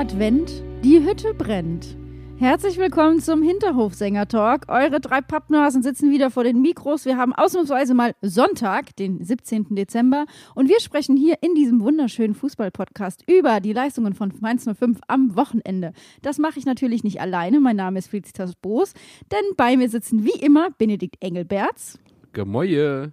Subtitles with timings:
[0.00, 1.94] Advent, Advent, die Hütte brennt.
[2.38, 4.70] Herzlich willkommen zum Hinterhofsänger-Talk.
[4.70, 7.04] Eure drei Pappnasen sitzen wieder vor den Mikros.
[7.04, 9.74] Wir haben ausnahmsweise mal Sonntag, den 17.
[9.74, 10.24] Dezember.
[10.54, 15.36] Und wir sprechen hier in diesem wunderschönen Fußball-Podcast über die Leistungen von Mainz 05 am
[15.36, 15.92] Wochenende.
[16.22, 17.60] Das mache ich natürlich nicht alleine.
[17.60, 18.94] Mein Name ist Felicitas Boos.
[19.30, 21.98] Denn bei mir sitzen wie immer Benedikt Engelberts
[22.32, 23.12] Gemäue.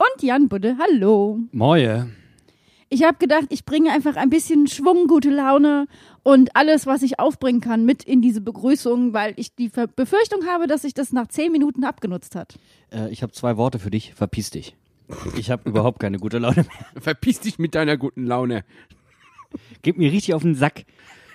[0.00, 0.78] und Jan Budde.
[0.80, 1.38] Hallo.
[1.52, 2.08] Moje.
[2.94, 5.88] Ich habe gedacht, ich bringe einfach ein bisschen Schwung, gute Laune
[6.22, 10.46] und alles, was ich aufbringen kann, mit in diese Begrüßung, weil ich die Ver- Befürchtung
[10.46, 12.54] habe, dass sich das nach zehn Minuten abgenutzt hat.
[12.92, 14.14] Äh, ich habe zwei Worte für dich.
[14.14, 14.76] Verpiss dich.
[15.36, 17.02] Ich habe überhaupt keine gute Laune mehr.
[17.02, 18.64] Verpiss dich mit deiner guten Laune.
[19.82, 20.84] Gib mir richtig auf den Sack.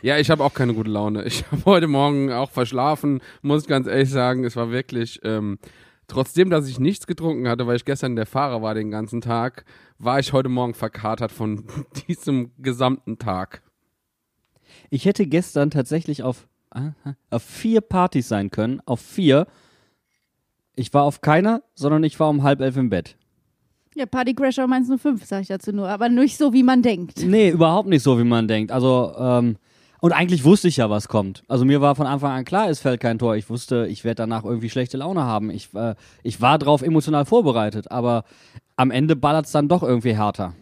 [0.01, 1.25] Ja, ich habe auch keine gute Laune.
[1.25, 4.45] Ich habe heute Morgen auch verschlafen, muss ganz ehrlich sagen.
[4.45, 5.59] Es war wirklich, ähm,
[6.09, 9.65] trotzdem, dass ich nichts getrunken hatte, weil ich gestern der Fahrer war den ganzen Tag,
[9.97, 11.65] war ich heute Morgen verkatert von
[12.07, 13.61] diesem gesamten Tag.
[14.89, 16.47] Ich hätte gestern tatsächlich auf,
[17.29, 18.81] auf vier Partys sein können.
[18.85, 19.47] Auf vier.
[20.75, 23.17] Ich war auf keiner, sondern ich war um halb elf im Bett.
[23.95, 27.23] Ja, Partycrasher Mainz 05, sage ich dazu nur, aber nicht so, wie man denkt.
[27.25, 28.71] Nee, überhaupt nicht so, wie man denkt.
[28.71, 29.57] Also, ähm,
[30.01, 31.43] und eigentlich wusste ich ja, was kommt.
[31.47, 33.35] Also mir war von Anfang an klar, es fällt kein Tor.
[33.35, 35.49] Ich wusste, ich werde danach irgendwie schlechte Laune haben.
[35.49, 38.23] Ich, äh, ich war drauf emotional vorbereitet, aber
[38.75, 40.53] am Ende ballert es dann doch irgendwie härter.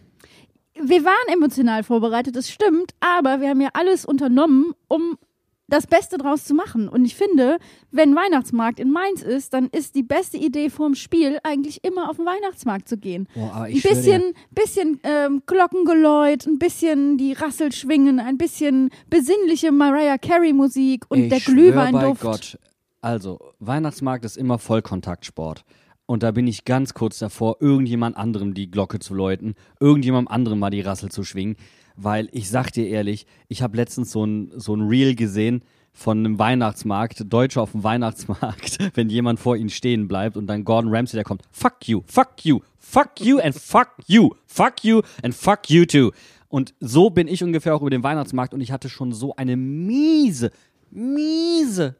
[0.80, 5.18] Wir waren emotional vorbereitet, das stimmt, aber wir haben ja alles unternommen, um
[5.68, 6.88] das Beste draus zu machen.
[6.88, 7.58] Und ich finde,
[7.90, 12.16] wenn Weihnachtsmarkt in Mainz ist, dann ist die beste Idee vorm Spiel eigentlich immer auf
[12.16, 13.28] den Weihnachtsmarkt zu gehen.
[13.34, 18.90] Boah, aber ein bisschen, dir- bisschen ähm, Glockengeläut, ein bisschen die Rassel schwingen, ein bisschen
[19.10, 22.22] besinnliche Mariah Carey Musik und ich der Glühweinduft.
[22.22, 22.58] Bei Gott.
[23.00, 25.64] Also, Weihnachtsmarkt ist immer Vollkontaktsport.
[26.06, 30.58] Und da bin ich ganz kurz davor, irgendjemand anderem die Glocke zu läuten, irgendjemand anderem
[30.58, 31.56] mal die Rassel zu schwingen.
[32.00, 36.18] Weil ich sag dir ehrlich, ich habe letztens so ein, so ein Reel gesehen von
[36.18, 40.94] einem Weihnachtsmarkt, Deutsche auf dem Weihnachtsmarkt, wenn jemand vor ihnen stehen bleibt und dann Gordon
[40.94, 45.34] Ramsay, der kommt, fuck you, fuck you, fuck you and fuck you, fuck you and
[45.34, 46.12] fuck you too.
[46.48, 49.56] Und so bin ich ungefähr auch über den Weihnachtsmarkt und ich hatte schon so eine
[49.56, 50.52] miese,
[50.92, 51.96] miese,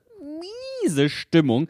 [0.85, 1.67] miese Stimmung.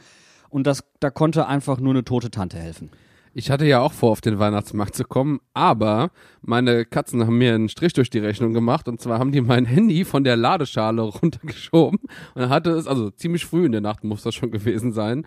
[0.50, 2.90] Und das, da konnte einfach nur eine tote Tante helfen.
[3.38, 6.10] Ich hatte ja auch vor, auf den Weihnachtsmarkt zu kommen, aber
[6.42, 9.64] meine Katzen haben mir einen Strich durch die Rechnung gemacht und zwar haben die mein
[9.64, 12.10] Handy von der Ladeschale runtergeschoben und
[12.42, 15.24] dann hatte es, also ziemlich früh in der Nacht muss das schon gewesen sein.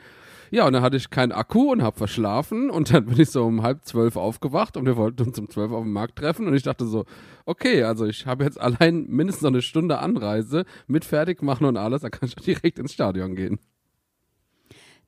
[0.50, 3.46] Ja, und dann hatte ich keinen Akku und hab verschlafen und dann bin ich so
[3.46, 6.54] um halb zwölf aufgewacht und wir wollten uns um zwölf auf dem Markt treffen und
[6.54, 7.06] ich dachte so,
[7.46, 11.78] okay, also ich habe jetzt allein mindestens noch eine Stunde Anreise mit fertig machen und
[11.78, 13.58] alles, dann kann ich direkt ins Stadion gehen.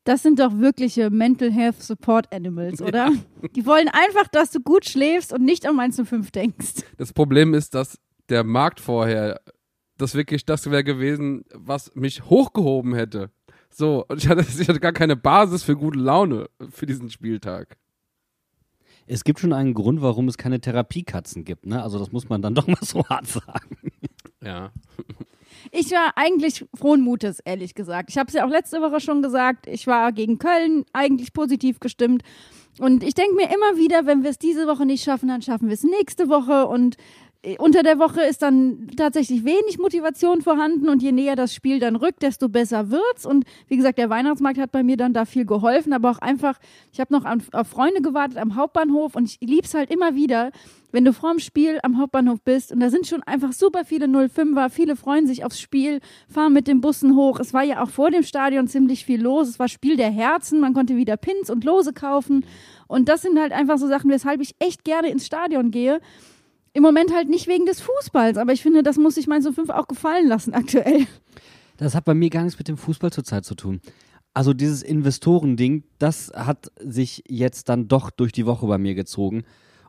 [0.06, 3.12] Das sind doch wirkliche Mental Health Support Animals, oder?
[3.56, 6.84] Die wollen einfach, dass du gut schläfst und nicht an Mainz 05 denkst.
[6.98, 8.00] Das Problem ist, dass
[8.30, 9.40] der Markt vorher
[9.98, 13.30] das wirklich das wäre gewesen, was mich hochgehoben hätte.
[13.70, 17.78] So, und ich hatte, ich hatte gar keine Basis für gute Laune für diesen Spieltag.
[19.06, 21.84] Es gibt schon einen Grund, warum es keine Therapiekatzen gibt, ne?
[21.84, 23.78] Also das muss man dann doch mal so hart sagen.
[24.44, 24.72] Ja.
[25.72, 28.10] Ich war eigentlich frohen Mutes, ehrlich gesagt.
[28.10, 29.68] Ich habe es ja auch letzte Woche schon gesagt.
[29.68, 32.24] Ich war gegen Köln eigentlich positiv gestimmt.
[32.80, 35.68] Und ich denke mir immer wieder, wenn wir es diese Woche nicht schaffen, dann schaffen
[35.68, 36.68] wir es nächste Woche.
[36.68, 36.98] Und
[37.58, 40.90] unter der Woche ist dann tatsächlich wenig Motivation vorhanden.
[40.90, 43.26] Und je näher das Spiel dann rückt, desto besser wird's.
[43.26, 45.94] Und wie gesagt, der Weihnachtsmarkt hat bei mir dann da viel geholfen.
[45.94, 46.60] Aber auch einfach,
[46.92, 49.16] ich habe noch an, auf Freunde gewartet am Hauptbahnhof.
[49.16, 50.52] Und ich lieb's halt immer wieder,
[50.94, 54.70] wenn du vorm Spiel am Hauptbahnhof bist und da sind schon einfach super viele 05er,
[54.70, 56.00] viele freuen sich aufs Spiel,
[56.30, 57.40] fahren mit den Bussen hoch.
[57.40, 59.50] Es war ja auch vor dem Stadion ziemlich viel los.
[59.50, 62.46] Es war Spiel der Herzen, man konnte wieder Pins und Lose kaufen.
[62.88, 66.00] Und das sind halt einfach so Sachen, weshalb ich echt gerne ins Stadion gehe.
[66.74, 69.52] Im Moment halt nicht wegen des Fußballs, aber ich finde, das muss sich mein so
[69.52, 71.06] 5 auch gefallen lassen aktuell.
[71.78, 73.82] Das hat bei mir gar nichts mit dem Fußball zurzeit zu tun.
[74.34, 79.44] Also dieses Investorending, das hat sich jetzt dann doch durch die Woche bei mir gezogen.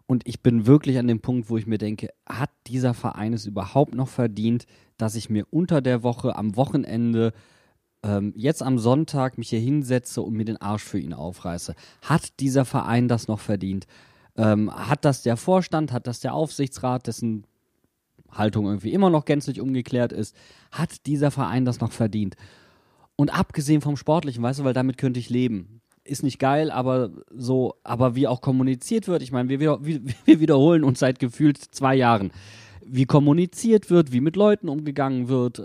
[0.07, 3.47] Und ich bin wirklich an dem Punkt, wo ich mir denke, hat dieser Verein es
[3.47, 4.67] überhaupt noch verdient,
[4.99, 7.33] dass ich mir unter der Woche am Wochenende
[8.03, 11.75] ähm, jetzt am Sonntag mich hier hinsetze und mir den Arsch für ihn aufreiße.
[12.03, 13.87] Hat dieser Verein das noch verdient?
[14.37, 17.47] Ähm, hat das der Vorstand, hat das der Aufsichtsrat, dessen
[18.31, 20.35] Haltung irgendwie immer noch gänzlich ungeklärt ist,
[20.73, 22.37] hat dieser Verein das noch verdient?
[23.17, 25.81] Und abgesehen vom Sportlichen, weißt du, weil damit könnte ich leben.
[26.03, 29.79] Ist nicht geil, aber so, aber wie auch kommuniziert wird, ich meine, wir, wir,
[30.25, 32.33] wir wiederholen uns seit gefühlt zwei Jahren.
[32.85, 35.63] Wie kommuniziert wird, wie mit Leuten umgegangen wird.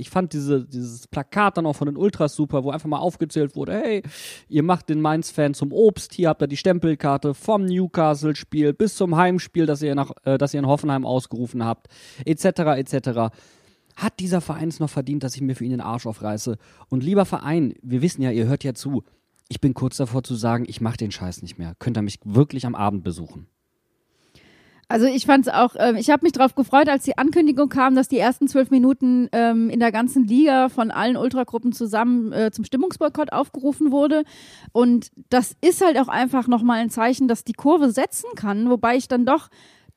[0.00, 3.54] Ich fand diese, dieses Plakat dann auch von den Ultras super, wo einfach mal aufgezählt
[3.54, 4.02] wurde, hey,
[4.48, 9.16] ihr macht den Mainz-Fan zum Obst, hier habt ihr die Stempelkarte vom Newcastle-Spiel bis zum
[9.16, 11.88] Heimspiel, das ihr, nach, äh, das ihr in Hoffenheim ausgerufen habt,
[12.24, 12.44] etc.,
[12.76, 13.32] etc.
[13.96, 16.56] Hat dieser Verein es noch verdient, dass ich mir für ihn den Arsch aufreiße?
[16.88, 19.04] Und lieber Verein, wir wissen ja, ihr hört ja zu.
[19.48, 21.74] Ich bin kurz davor zu sagen, ich mache den Scheiß nicht mehr.
[21.78, 23.48] Könnt ihr mich wirklich am Abend besuchen?
[24.90, 27.94] Also ich fand es auch, äh, ich habe mich darauf gefreut, als die Ankündigung kam,
[27.94, 32.50] dass die ersten zwölf Minuten ähm, in der ganzen Liga von allen Ultragruppen zusammen äh,
[32.50, 34.24] zum Stimmungsboykott aufgerufen wurde.
[34.72, 38.96] Und das ist halt auch einfach nochmal ein Zeichen, dass die Kurve setzen kann, wobei
[38.96, 39.48] ich dann doch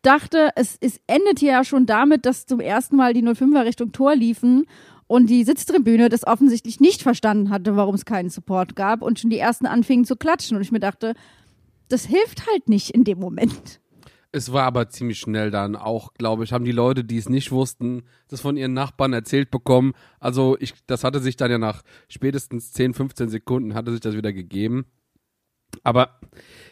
[0.03, 4.13] dachte, es, es endete ja schon damit, dass zum ersten Mal die 05er Richtung Tor
[4.13, 4.67] liefen
[5.07, 9.31] und die Sitztribüne das offensichtlich nicht verstanden hatte, warum es keinen Support gab und schon
[9.31, 10.55] die ersten anfingen zu klatschen.
[10.55, 11.15] Und ich mir dachte,
[11.89, 13.79] das hilft halt nicht in dem Moment.
[14.35, 17.51] Es war aber ziemlich schnell dann auch, glaube ich, haben die Leute, die es nicht
[17.51, 19.93] wussten, das von ihren Nachbarn erzählt bekommen.
[20.19, 24.15] Also ich, das hatte sich dann ja nach spätestens 10, 15 Sekunden hatte sich das
[24.15, 24.85] wieder gegeben.
[25.83, 26.19] Aber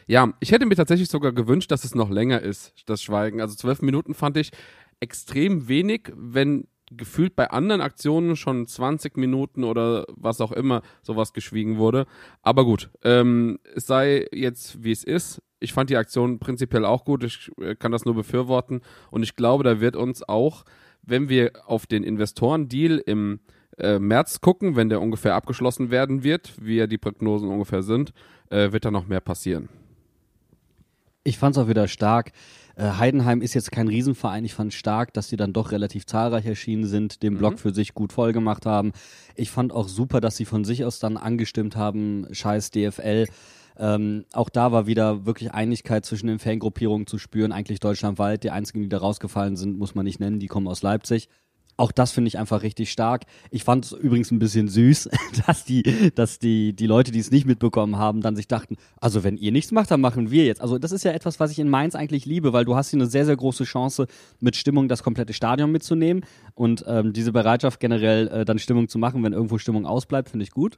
[0.08, 3.42] ja, ich hätte mir tatsächlich sogar gewünscht, dass es noch länger ist, das Schweigen.
[3.42, 4.52] Also zwölf Minuten fand ich
[5.00, 11.34] extrem wenig, wenn gefühlt bei anderen Aktionen schon 20 Minuten oder was auch immer sowas
[11.34, 12.06] geschwiegen wurde.
[12.42, 15.42] Aber gut, ähm, es sei jetzt wie es ist.
[15.60, 17.24] Ich fand die Aktion prinzipiell auch gut.
[17.24, 18.82] Ich äh, kann das nur befürworten.
[19.10, 20.66] Und ich glaube, da wird uns auch,
[21.02, 23.40] wenn wir auf den Investorendeal im
[23.78, 28.14] äh, März gucken, wenn der ungefähr abgeschlossen werden wird, wie ja die Prognosen ungefähr sind,
[28.50, 29.70] äh, wird da noch mehr passieren.
[31.24, 32.32] Ich fand es auch wieder stark.
[32.76, 34.46] Äh, Heidenheim ist jetzt kein Riesenverein.
[34.46, 37.58] Ich fand stark, dass sie dann doch relativ zahlreich erschienen sind, den Blog mhm.
[37.58, 38.92] für sich gut voll gemacht haben.
[39.36, 43.28] Ich fand auch super, dass sie von sich aus dann angestimmt haben, scheiß DFL.
[43.78, 48.44] Ähm, auch da war wieder wirklich Einigkeit zwischen den Fangruppierungen zu spüren, eigentlich deutschlandweit.
[48.44, 51.30] Die einzigen, die da rausgefallen sind, muss man nicht nennen, die kommen aus Leipzig.
[51.78, 53.24] Auch das finde ich einfach richtig stark.
[53.50, 55.10] Ich fand es übrigens ein bisschen süß,
[55.48, 59.24] dass die, dass die, die Leute, die es nicht mitbekommen haben, dann sich dachten, also
[59.24, 60.62] wenn ihr nichts macht, dann machen wir jetzt.
[60.62, 63.00] Also das ist ja etwas, was ich in Mainz eigentlich liebe, weil du hast hier
[63.00, 64.08] eine sehr, sehr große Chance,
[64.40, 66.24] mit Stimmung das komplette Stadion mitzunehmen.
[66.54, 70.44] Und ähm, diese Bereitschaft generell äh, dann Stimmung zu machen, wenn irgendwo Stimmung ausbleibt, finde
[70.44, 70.78] ich gut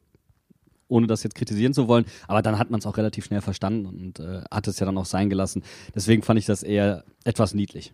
[0.90, 2.06] ohne das jetzt kritisieren zu wollen.
[2.28, 4.98] Aber dann hat man es auch relativ schnell verstanden und äh, hat es ja dann
[4.98, 5.64] auch sein gelassen.
[5.96, 7.94] Deswegen fand ich das eher etwas niedlich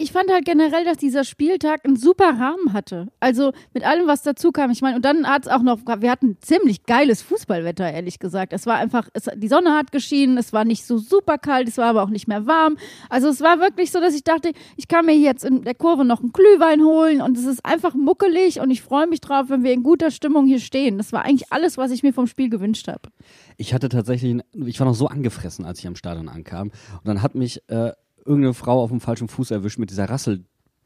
[0.00, 3.08] ich fand halt generell, dass dieser Spieltag einen super Rahmen hatte.
[3.18, 4.70] Also mit allem, was dazu kam.
[4.70, 8.52] Ich meine, und dann hat es auch noch, wir hatten ziemlich geiles Fußballwetter, ehrlich gesagt.
[8.52, 11.78] Es war einfach, es, die Sonne hat geschienen, es war nicht so super kalt, es
[11.78, 12.78] war aber auch nicht mehr warm.
[13.10, 16.04] Also es war wirklich so, dass ich dachte, ich kann mir jetzt in der Kurve
[16.04, 19.64] noch einen Glühwein holen und es ist einfach muckelig und ich freue mich drauf, wenn
[19.64, 20.98] wir in guter Stimmung hier stehen.
[20.98, 23.10] Das war eigentlich alles, was ich mir vom Spiel gewünscht habe.
[23.56, 26.68] Ich hatte tatsächlich, ich war noch so angefressen, als ich am Stadion ankam.
[26.68, 27.90] Und dann hat mich äh,
[28.28, 30.08] irgendeine Frau auf dem falschen Fuß erwischt mit dieser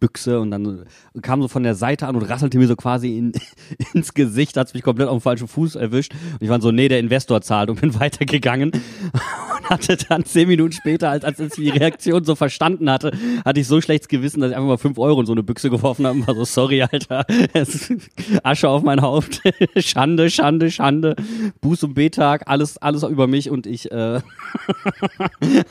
[0.03, 0.85] Rasselbüchse und dann
[1.23, 3.33] kam so von der Seite an und rasselte mir so quasi in,
[3.95, 6.13] ins Gesicht, hat mich komplett auf dem falschen Fuß erwischt.
[6.33, 8.73] Und ich war so, nee, der Investor zahlt und bin weitergegangen.
[8.73, 13.13] Und hatte dann zehn Minuten später, als, als ich die Reaktion so verstanden hatte,
[13.45, 15.71] hatte ich so schlechtes Gewissen, dass ich einfach mal fünf Euro in so eine Büchse
[15.71, 17.25] geworfen habe und war so, sorry, Alter,
[18.43, 19.41] Asche auf mein Haupt,
[19.77, 21.17] Schande, Schande, Schande,
[21.63, 24.21] Buß- und B-Tag, alles, alles über mich und ich äh,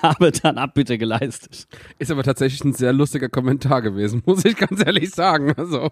[0.02, 1.68] habe dann Abbitte geleistet.
[2.00, 5.54] Ist aber tatsächlich ein sehr lustiger Kommentar gewesen, muss ich ganz ehrlich sagen.
[5.58, 5.92] Also.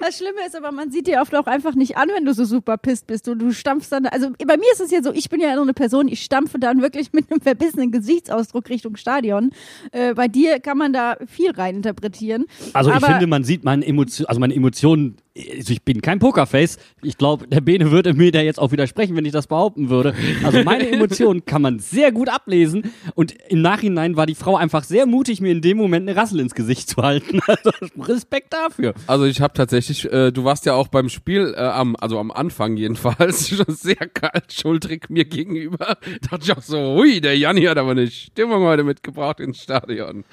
[0.00, 2.44] Das Schlimme ist aber, man sieht dir oft auch einfach nicht an, wenn du so
[2.44, 3.26] super pisst bist.
[3.26, 5.62] Du, du stampfst dann, also bei mir ist es ja so, ich bin ja so
[5.62, 9.50] eine Person, ich stampfe dann wirklich mit einem verbissenen Gesichtsausdruck Richtung Stadion.
[9.92, 12.46] Äh, bei dir kann man da viel rein interpretieren.
[12.72, 16.78] Also ich finde, man sieht meine Emotionen, also meine Emotionen also ich bin kein Pokerface.
[17.02, 20.14] Ich glaube, der Bene würde mir da jetzt auch widersprechen, wenn ich das behaupten würde.
[20.42, 24.84] Also meine Emotionen kann man sehr gut ablesen und im Nachhinein war die Frau einfach
[24.84, 27.40] sehr mutig, mir in dem Moment eine Rassel ins Gesicht zu halten.
[27.46, 27.70] Also
[28.02, 28.94] Respekt dafür.
[29.06, 32.30] Also ich habe tatsächlich, äh, du warst ja auch beim Spiel, äh, am, also am
[32.30, 35.96] Anfang jedenfalls, schon sehr kalt schultrig mir gegenüber.
[36.20, 39.62] Da dachte ich auch so, hui, der Janni hat aber eine Stimmung heute mitgebracht ins
[39.62, 40.24] Stadion.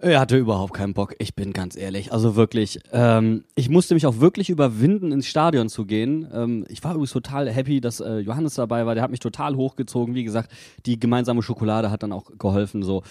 [0.00, 2.12] Er hatte überhaupt keinen Bock, ich bin ganz ehrlich.
[2.12, 6.28] Also wirklich, ähm, ich musste mich auch wirklich überwinden, ins Stadion zu gehen.
[6.32, 8.94] Ähm, ich war übrigens total happy, dass äh, Johannes dabei war.
[8.94, 10.14] Der hat mich total hochgezogen.
[10.14, 10.52] Wie gesagt,
[10.86, 12.84] die gemeinsame Schokolade hat dann auch geholfen.
[12.84, 13.02] So.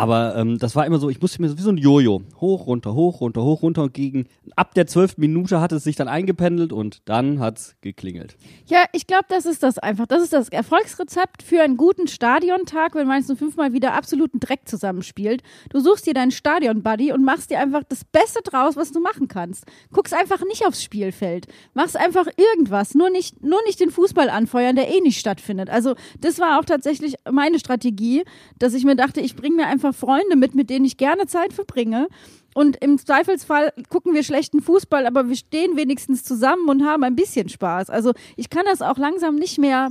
[0.00, 2.22] Aber ähm, das war immer so, ich musste mir so wie so ein Jojo.
[2.40, 4.28] Hoch, runter, hoch, runter, hoch, runter und gegen.
[4.56, 8.38] Ab der zwölften Minute hat es sich dann eingependelt und dann hat's geklingelt.
[8.66, 10.06] Ja, ich glaube, das ist das einfach.
[10.06, 14.60] Das ist das Erfolgsrezept für einen guten Stadiontag, wenn Mainz 05 mal wieder absoluten Dreck
[14.64, 15.42] zusammenspielt.
[15.68, 19.28] Du suchst dir deinen Stadion-Buddy und machst dir einfach das Beste draus, was du machen
[19.28, 19.66] kannst.
[19.92, 21.46] Guckst einfach nicht aufs Spielfeld.
[21.74, 22.94] Machst einfach irgendwas.
[22.94, 25.68] Nur nicht, nur nicht den Fußball anfeuern, der eh nicht stattfindet.
[25.68, 28.24] Also, das war auch tatsächlich meine Strategie,
[28.58, 31.52] dass ich mir dachte, ich bringe mir einfach Freunde mit, mit denen ich gerne Zeit
[31.52, 32.08] verbringe.
[32.54, 37.14] Und im Zweifelsfall gucken wir schlechten Fußball, aber wir stehen wenigstens zusammen und haben ein
[37.14, 37.90] bisschen Spaß.
[37.90, 39.90] Also ich kann das auch langsam nicht mehr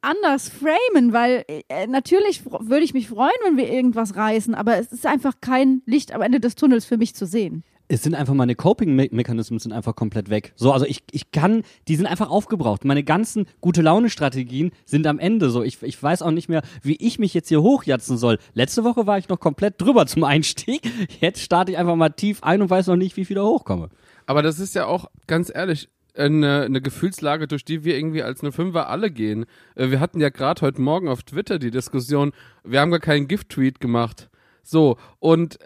[0.00, 4.92] anders framen, weil äh, natürlich würde ich mich freuen, wenn wir irgendwas reißen, aber es
[4.92, 7.64] ist einfach kein Licht am Ende des Tunnels für mich zu sehen.
[7.92, 10.52] Es sind einfach meine Coping-Mechanismen sind einfach komplett weg.
[10.54, 12.84] So, also ich, ich kann, die sind einfach aufgebraucht.
[12.84, 15.64] Meine ganzen gute Laune-Strategien sind am Ende so.
[15.64, 18.38] Ich, ich weiß auch nicht mehr, wie ich mich jetzt hier hochjatzen soll.
[18.54, 20.82] Letzte Woche war ich noch komplett drüber zum Einstieg.
[21.20, 23.88] Jetzt starte ich einfach mal tief ein und weiß noch nicht, wie ich wieder hochkomme.
[24.24, 28.40] Aber das ist ja auch, ganz ehrlich, eine, eine Gefühlslage, durch die wir irgendwie als
[28.40, 29.46] eine Fünfer alle gehen.
[29.74, 32.30] Äh, Wir hatten ja gerade heute Morgen auf Twitter die Diskussion,
[32.62, 34.30] wir haben gar keinen Gift-Tweet gemacht.
[34.62, 35.58] So, und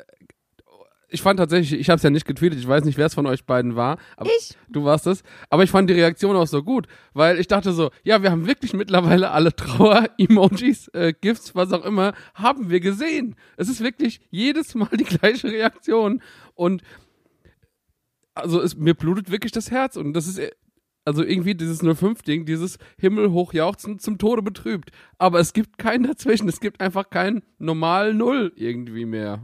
[1.15, 3.27] ich fand tatsächlich, ich habe es ja nicht getweetet, ich weiß nicht, wer es von
[3.27, 3.99] euch beiden war.
[4.17, 4.57] Aber Ich.
[4.69, 5.23] Du warst es.
[5.49, 8.49] Aber ich fand die Reaktion auch so gut, weil ich dachte so, ja, wir haben
[8.49, 13.37] wirklich mittlerweile alle Trauer-Emojis, äh, GIFs, was auch immer, haben wir gesehen.
[13.57, 16.21] Es ist wirklich jedes Mal die gleiche Reaktion.
[16.55, 16.83] Und
[18.35, 19.97] also es, mir blutet wirklich das Herz.
[19.97, 20.51] Und das ist äh,
[21.05, 24.91] also irgendwie dieses 05-Ding, dieses Himmelhochjauchzen zum Tode betrübt.
[25.19, 26.49] Aber es gibt keinen dazwischen.
[26.49, 29.43] Es gibt einfach kein normal Null irgendwie mehr.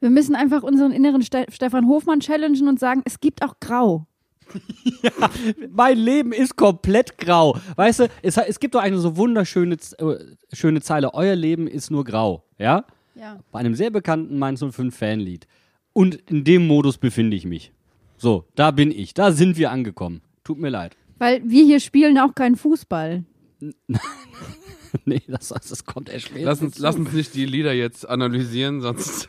[0.00, 4.06] Wir müssen einfach unseren inneren Ste Stefan Hofmann challengen und sagen, es gibt auch Grau.
[5.70, 7.56] Mein Leben ist komplett grau.
[7.76, 10.16] Weißt du, es, es gibt doch eine so wunderschöne äh,
[10.52, 11.14] schöne Zeile.
[11.14, 12.44] Euer Leben ist nur grau.
[12.58, 12.84] Ja?
[13.14, 13.38] Ja.
[13.52, 15.46] Bei einem sehr bekannten Mainz 05 Fanlied.
[15.92, 17.72] Und in dem Modus befinde ich mich.
[18.16, 19.14] So, da bin ich.
[19.14, 20.22] Da sind wir angekommen.
[20.44, 20.96] Tut mir leid.
[21.18, 23.24] Weil wir hier spielen auch keinen Fußball.
[25.04, 26.46] nee, das, das kommt erst später.
[26.46, 29.28] Lass uns, lass uns nicht die Lieder jetzt analysieren, sonst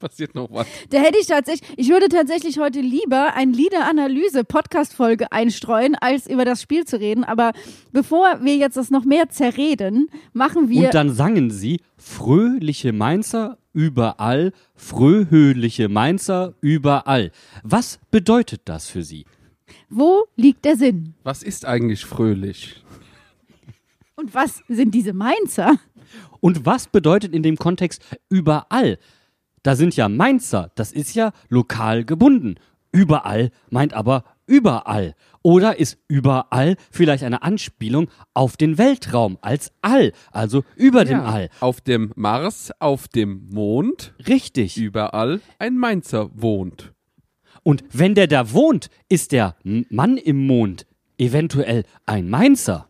[0.00, 0.66] passiert noch was.
[0.88, 6.60] Da hätte ich tatsächlich, ich würde tatsächlich heute lieber ein Liederanalyse-Podcast-Folge einstreuen, als über das
[6.62, 7.22] Spiel zu reden.
[7.22, 7.52] Aber
[7.92, 10.86] bevor wir jetzt das noch mehr zerreden, machen wir.
[10.86, 17.30] Und dann sangen sie fröhliche Mainzer überall, fröhliche Mainzer überall.
[17.62, 19.24] Was bedeutet das für sie?
[19.90, 21.14] wo liegt der Sinn?
[21.22, 22.82] Was ist eigentlich fröhlich?
[24.14, 25.78] Und was sind diese Mainzer?
[26.40, 28.98] Und was bedeutet in dem Kontext überall?
[29.62, 32.56] Da sind ja Mainzer, das ist ja lokal gebunden.
[32.92, 35.14] Überall meint aber überall.
[35.42, 41.48] Oder ist überall vielleicht eine Anspielung auf den Weltraum als All, also über dem All.
[41.60, 44.76] Auf dem Mars, auf dem Mond, Richtig.
[44.76, 46.92] überall ein Mainzer wohnt.
[47.62, 50.86] Und wenn der da wohnt, ist der Mann im Mond
[51.18, 52.89] eventuell ein Mainzer.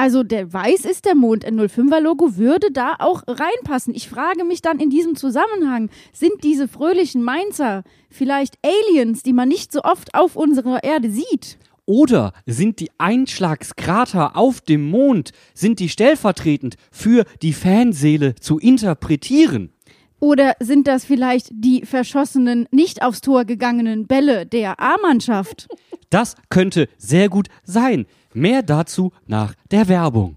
[0.00, 3.94] Also der Weiß ist der Mond, ein 05er Logo würde da auch reinpassen.
[3.94, 9.50] Ich frage mich dann in diesem Zusammenhang, sind diese fröhlichen Mainzer vielleicht Aliens, die man
[9.50, 11.58] nicht so oft auf unserer Erde sieht?
[11.84, 19.70] Oder sind die Einschlagskrater auf dem Mond, sind die stellvertretend für die Fanseele zu interpretieren?
[20.18, 25.68] Oder sind das vielleicht die verschossenen, nicht aufs Tor gegangenen Bälle der A-Mannschaft?
[26.08, 28.06] Das könnte sehr gut sein.
[28.32, 30.36] Mehr dazu nach der Werbung.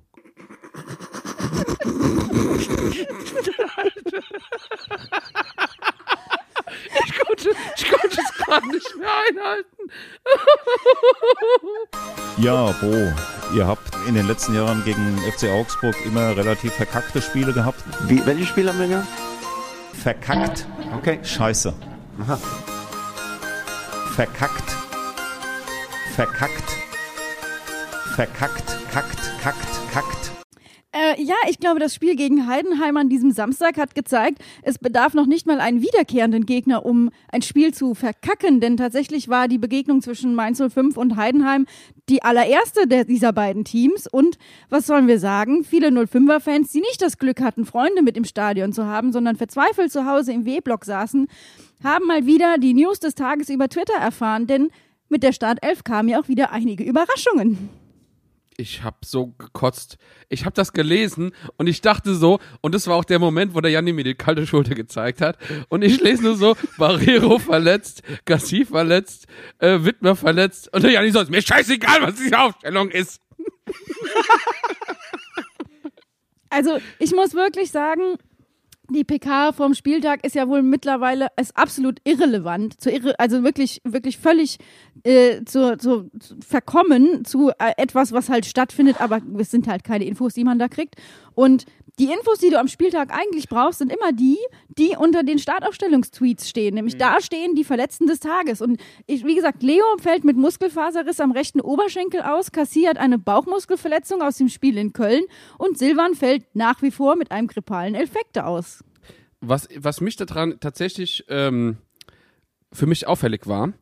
[7.05, 9.91] Ich konnte, ich konnte es gerade nicht mehr einhalten.
[12.37, 13.13] Ja, Bo,
[13.55, 17.83] ihr habt in den letzten Jahren gegen FC Augsburg immer relativ verkackte Spiele gehabt.
[18.07, 19.07] Wie, welche Spiele haben wir gehabt?
[20.01, 20.65] Verkackt.
[20.97, 21.19] Okay.
[21.23, 21.73] Scheiße.
[22.21, 22.37] Aha.
[24.15, 24.75] Verkackt.
[26.15, 26.82] Verkackt.
[28.15, 28.63] Verkackt.
[28.91, 29.41] Kackt.
[29.41, 29.91] Kackt.
[29.91, 30.31] Kackt.
[30.91, 35.15] Äh, ja, ich glaube, das Spiel gegen Heidenheim an diesem Samstag hat gezeigt, es bedarf
[35.15, 39.57] noch nicht mal einen wiederkehrenden Gegner, um ein Spiel zu verkacken, denn tatsächlich war die
[39.57, 41.65] Begegnung zwischen Mainz 05 und Heidenheim
[42.07, 44.37] die allererste der, dieser beiden Teams und
[44.69, 48.73] was sollen wir sagen, viele 05er-Fans, die nicht das Glück hatten, Freunde mit im Stadion
[48.73, 51.25] zu haben, sondern verzweifelt zu Hause im W-Block saßen,
[51.83, 54.69] haben mal wieder die News des Tages über Twitter erfahren, denn
[55.09, 57.69] mit der Startelf kamen ja auch wieder einige Überraschungen.
[58.57, 59.97] Ich hab so gekotzt.
[60.29, 63.61] Ich hab das gelesen und ich dachte so, und das war auch der Moment, wo
[63.61, 65.37] der Janni mir die kalte Schulter gezeigt hat.
[65.69, 69.27] Und ich lese nur so, Barrero verletzt, Gassi verletzt,
[69.59, 70.73] äh, Wittmer verletzt.
[70.73, 73.21] Und der Janni so, ist mir scheißegal, was diese Aufstellung ist.
[76.49, 78.17] Also ich muss wirklich sagen,
[78.93, 83.81] die PK vom Spieltag ist ja wohl mittlerweile ist absolut irrelevant, zu irre, also wirklich,
[83.83, 84.57] wirklich völlig
[85.03, 89.83] äh, zu, zu, zu verkommen zu äh, etwas, was halt stattfindet, aber es sind halt
[89.83, 90.95] keine Infos, die man da kriegt.
[91.35, 91.65] Und
[91.99, 94.37] die Infos, die du am Spieltag eigentlich brauchst, sind immer die,
[94.79, 96.73] die unter den Startaufstellungstweets stehen.
[96.73, 98.61] Nämlich da stehen die Verletzten des Tages.
[98.61, 104.23] Und ich, wie gesagt, Leo fällt mit Muskelfaserriss am rechten Oberschenkel aus, kassiert eine Bauchmuskelverletzung
[104.23, 105.23] aus dem Spiel in Köln
[105.59, 108.83] und Silvan fällt nach wie vor mit einem grippalen Infekt aus.
[109.39, 111.77] Was, was mich daran tatsächlich ähm,
[112.71, 113.73] für mich auffällig war,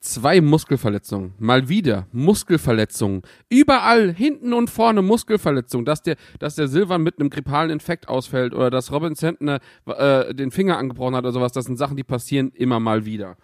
[0.00, 1.34] zwei Muskelverletzungen.
[1.38, 3.22] Mal wieder Muskelverletzungen.
[3.48, 5.84] Überall hinten und vorne Muskelverletzungen.
[5.84, 10.34] Dass der, dass der Silvan mit einem grippalen Infekt ausfällt oder dass Robin Sentner äh,
[10.34, 13.36] den Finger angebrochen hat oder sowas, das sind Sachen, die passieren immer mal wieder.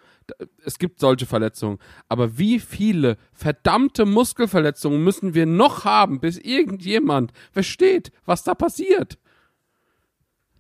[0.64, 1.78] Es gibt solche Verletzungen.
[2.08, 9.18] Aber wie viele verdammte Muskelverletzungen müssen wir noch haben, bis irgendjemand versteht, was da passiert?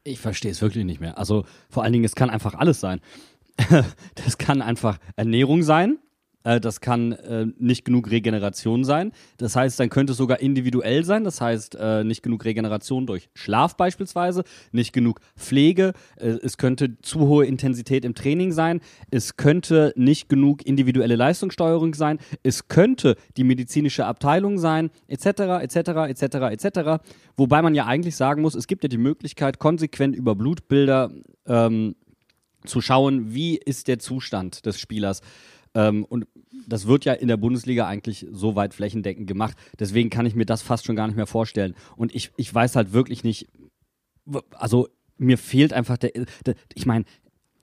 [0.04, 1.18] Ich verstehe es wirklich nicht mehr.
[1.18, 3.00] Also vor allen Dingen, es kann einfach alles sein.
[4.14, 5.98] Das kann einfach Ernährung sein.
[6.46, 9.12] Äh, Das kann äh, nicht genug Regeneration sein.
[9.36, 11.24] Das heißt, dann könnte es sogar individuell sein.
[11.24, 15.92] Das heißt, äh, nicht genug Regeneration durch Schlaf beispielsweise, nicht genug Pflege.
[16.16, 18.80] Es könnte zu hohe Intensität im Training sein.
[19.10, 22.18] Es könnte nicht genug individuelle Leistungssteuerung sein.
[22.42, 25.26] Es könnte die medizinische Abteilung sein, etc.,
[25.62, 25.76] etc.,
[26.08, 26.22] etc.,
[26.52, 27.04] etc.
[27.36, 31.10] Wobei man ja eigentlich sagen muss, es gibt ja die Möglichkeit, konsequent über Blutbilder
[31.46, 31.96] ähm,
[32.66, 35.20] zu schauen, wie ist der Zustand des Spielers.
[35.74, 36.26] Ähm, und
[36.66, 39.56] das wird ja in der Bundesliga eigentlich so weit flächendeckend gemacht.
[39.78, 41.74] Deswegen kann ich mir das fast schon gar nicht mehr vorstellen.
[41.96, 43.46] Und ich, ich weiß halt wirklich nicht,
[44.52, 46.12] also mir fehlt einfach der,
[46.44, 47.04] der ich meine,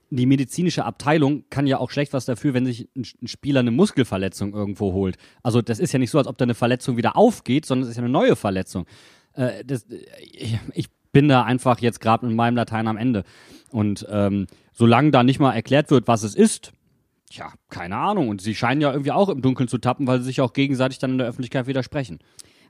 [0.10, 4.53] die medizinische Abteilung kann ja auch schlecht was dafür, wenn sich ein, Spieler eine Muskelverletzung
[4.53, 5.17] irgendwo holt.
[5.41, 7.89] Also das ist ja nicht so, als ob da eine Verletzung wieder aufgeht, sondern es
[7.89, 8.86] ist ja eine neue Verletzung.
[9.33, 9.88] Äh, das,
[10.19, 13.24] ich, ich bin da einfach jetzt gerade mit meinem Latein am Ende.
[13.72, 16.74] Und ähm, solange da nicht mal erklärt wird, was es ist,
[17.29, 18.27] tja, keine Ahnung.
[18.27, 21.00] Und sie scheinen ja irgendwie auch im Dunkeln zu tappen, weil sie sich auch gegenseitig
[21.00, 22.20] dann in der Öffentlichkeit widersprechen.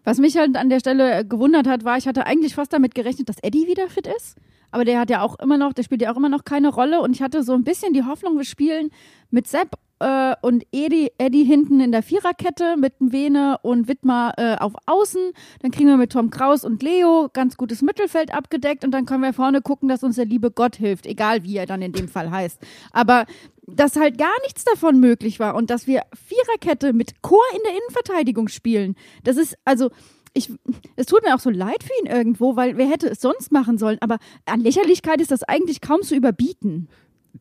[0.04, 2.94] Was mich halt an der Stelle äh, gewundert hat, war, ich hatte eigentlich fast damit
[2.94, 4.38] gerechnet, dass Eddie wieder fit ist.
[4.70, 7.00] Aber der hat ja auch immer noch, der spielt ja auch immer noch keine Rolle.
[7.02, 8.90] Und ich hatte so ein bisschen die Hoffnung, wir spielen
[9.30, 14.58] mit Sepp äh, und Eddie, Eddie hinten in der Viererkette mit Vene und Wittmar äh,
[14.58, 15.32] auf Außen.
[15.62, 19.24] Dann kriegen wir mit Tom Kraus und Leo ganz gutes Mittelfeld abgedeckt und dann können
[19.24, 22.10] wir vorne gucken, dass uns der liebe Gott hilft, egal wie er dann in dem
[22.10, 22.60] Fall heißt.
[22.92, 23.26] Aber
[23.66, 27.72] dass halt gar nichts davon möglich war und dass wir Viererkette mit Chor in der
[27.72, 29.90] Innenverteidigung spielen, das ist also
[30.36, 30.52] ich,
[30.96, 33.78] es tut mir auch so leid für ihn irgendwo, weil wer hätte es sonst machen
[33.78, 34.00] sollen?
[34.02, 36.90] Aber an Lächerlichkeit ist das eigentlich kaum zu überbieten.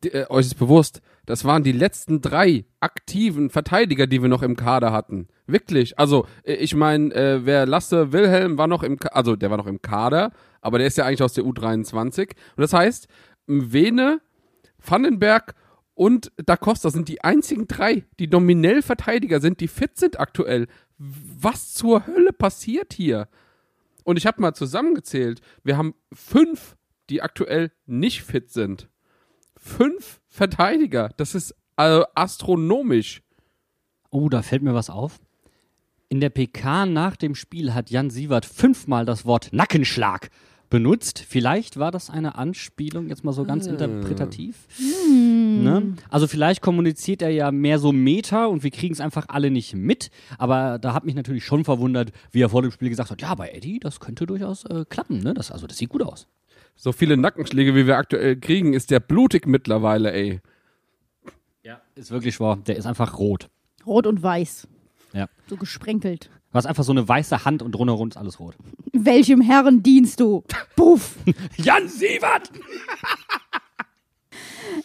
[0.03, 4.55] Äh, euch ist bewusst, das waren die letzten drei aktiven Verteidiger, die wir noch im
[4.55, 5.27] Kader hatten.
[5.45, 5.99] Wirklich.
[5.99, 9.57] Also, äh, ich meine, äh, wer Lasse Wilhelm war noch im, Ka also der war
[9.57, 12.29] noch im Kader, aber der ist ja eigentlich aus der U23.
[12.29, 13.07] Und das heißt,
[13.45, 14.21] Vene,
[14.79, 15.53] Vandenberg
[15.95, 20.67] und Da Costa sind die einzigen drei, die nominell Verteidiger sind, die fit sind aktuell.
[20.97, 23.27] Was zur Hölle passiert hier?
[24.03, 26.75] Und ich habe mal zusammengezählt, wir haben fünf,
[27.09, 28.89] die aktuell nicht fit sind.
[29.63, 31.09] Fünf Verteidiger.
[31.15, 33.21] Das ist also astronomisch.
[34.11, 35.21] Oh, da fällt mir was auf.
[36.09, 40.29] In der PK nach dem Spiel hat Jan Sievert fünfmal das Wort Nackenschlag
[40.69, 41.23] benutzt.
[41.25, 44.67] Vielleicht war das eine Anspielung, jetzt mal so ganz interpretativ.
[45.09, 45.93] Ne?
[46.09, 49.75] Also vielleicht kommuniziert er ja mehr so Meta und wir kriegen es einfach alle nicht
[49.75, 50.09] mit.
[50.37, 53.33] Aber da hat mich natürlich schon verwundert, wie er vor dem Spiel gesagt hat, ja,
[53.33, 55.19] bei Eddie, das könnte durchaus äh, klappen.
[55.19, 55.33] Ne?
[55.33, 56.27] Das, also das sieht gut aus.
[56.75, 60.41] So viele Nackenschläge, wie wir aktuell kriegen, ist der blutig mittlerweile, ey.
[61.63, 61.81] Ja.
[61.95, 62.57] Ist wirklich wahr.
[62.67, 63.49] Der ist einfach rot.
[63.85, 64.67] Rot und weiß.
[65.13, 65.29] Ja.
[65.47, 66.29] So gesprenkelt.
[66.51, 68.55] Du hast einfach so eine weiße Hand und drumherum ist alles rot.
[68.91, 70.43] Welchem Herren dienst du?
[70.75, 71.15] Puff.
[71.57, 72.51] Jan Sievert!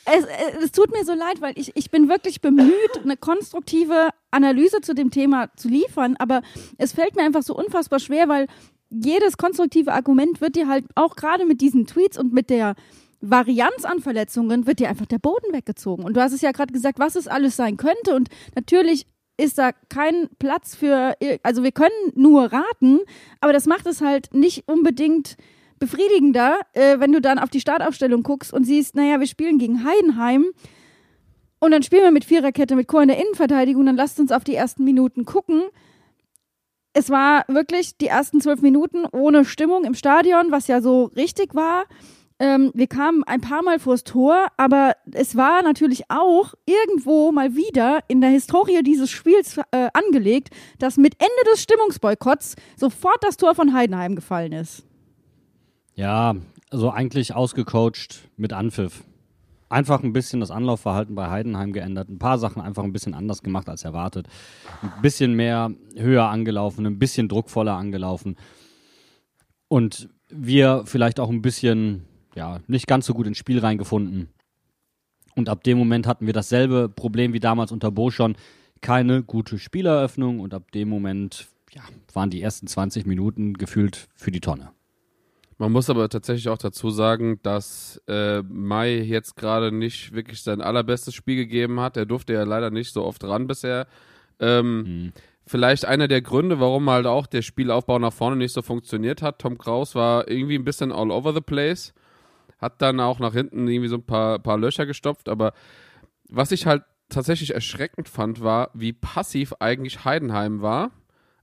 [0.05, 2.73] es, es, es tut mir so leid, weil ich, ich bin wirklich bemüht,
[3.03, 6.43] eine konstruktive Analyse zu dem Thema zu liefern, aber
[6.79, 8.47] es fällt mir einfach so unfassbar schwer, weil
[8.91, 12.75] jedes konstruktive Argument wird dir halt auch gerade mit diesen Tweets und mit der
[13.21, 16.05] Varianz an Verletzungen wird dir einfach der Boden weggezogen.
[16.05, 18.15] Und du hast es ja gerade gesagt, was es alles sein könnte.
[18.15, 23.01] Und natürlich ist da kein Platz für, also wir können nur raten,
[23.41, 25.37] aber das macht es halt nicht unbedingt
[25.79, 29.85] befriedigender, äh, wenn du dann auf die Startaufstellung guckst und siehst, naja, wir spielen gegen
[29.85, 30.47] Heidenheim
[31.61, 34.43] und dann spielen wir mit Viererkette mit Chor in der Innenverteidigung, dann lasst uns auf
[34.43, 35.63] die ersten Minuten gucken.
[36.99, 41.55] Es war wirklich die ersten zwölf Minuten ohne Stimmung im Stadion, was ja so richtig
[41.55, 41.85] war.
[42.41, 47.55] Ähm, wir kamen ein paar Mal vors Tor, aber es war natürlich auch irgendwo mal
[47.55, 50.49] wieder in der Historie dieses Spiels äh, angelegt,
[50.81, 54.83] dass mit Ende des Stimmungsboykotts sofort das Tor von Heidenheim gefallen ist.
[55.95, 56.35] Ja,
[56.69, 59.05] also eigentlich ausgecoacht mit Anpfiff.
[59.69, 63.43] Einfach ein bisschen das Anlaufverhalten bei Heidenheim geändert, ein paar Sachen einfach ein bisschen anders
[63.43, 64.27] gemacht als erwartet.
[64.81, 68.37] Ein bisschen mehr höher angelaufen, ein bisschen druckvoller angelaufen.
[69.69, 74.29] Und wir vielleicht auch ein bisschen, ja, nicht ganz so gut ins Spiel reingefunden.
[75.35, 78.37] Und ab dem Moment hatten wir dasselbe Problem wie damals unter Bo schon.
[78.81, 84.31] Keine gute Spieleröffnung und ab dem Moment ja, waren die ersten 20 Minuten gefühlt für
[84.31, 84.71] die Tonne.
[85.61, 90.61] Man muss aber tatsächlich auch dazu sagen, dass äh, Mai jetzt gerade nicht wirklich sein
[90.61, 91.97] allerbestes Spiel gegeben hat.
[91.97, 93.89] Er durfte ja leider nicht so oft ran bisher.
[94.39, 95.13] Ähm, mhm.
[95.47, 99.41] Vielleicht einer der Gründe, warum halt auch der Spielaufbau nach vorne nicht so funktioniert hat.
[99.41, 101.93] Tom Kraus war irgendwie ein bisschen all over the place.
[102.59, 105.29] Hat dann auch nach hinten irgendwie so ein paar, paar Löcher gestopft.
[105.29, 105.55] Aber
[106.29, 110.93] was ich halt tatsächlich erschreckend fand, war, wie passiv eigentlich Heidenheim war.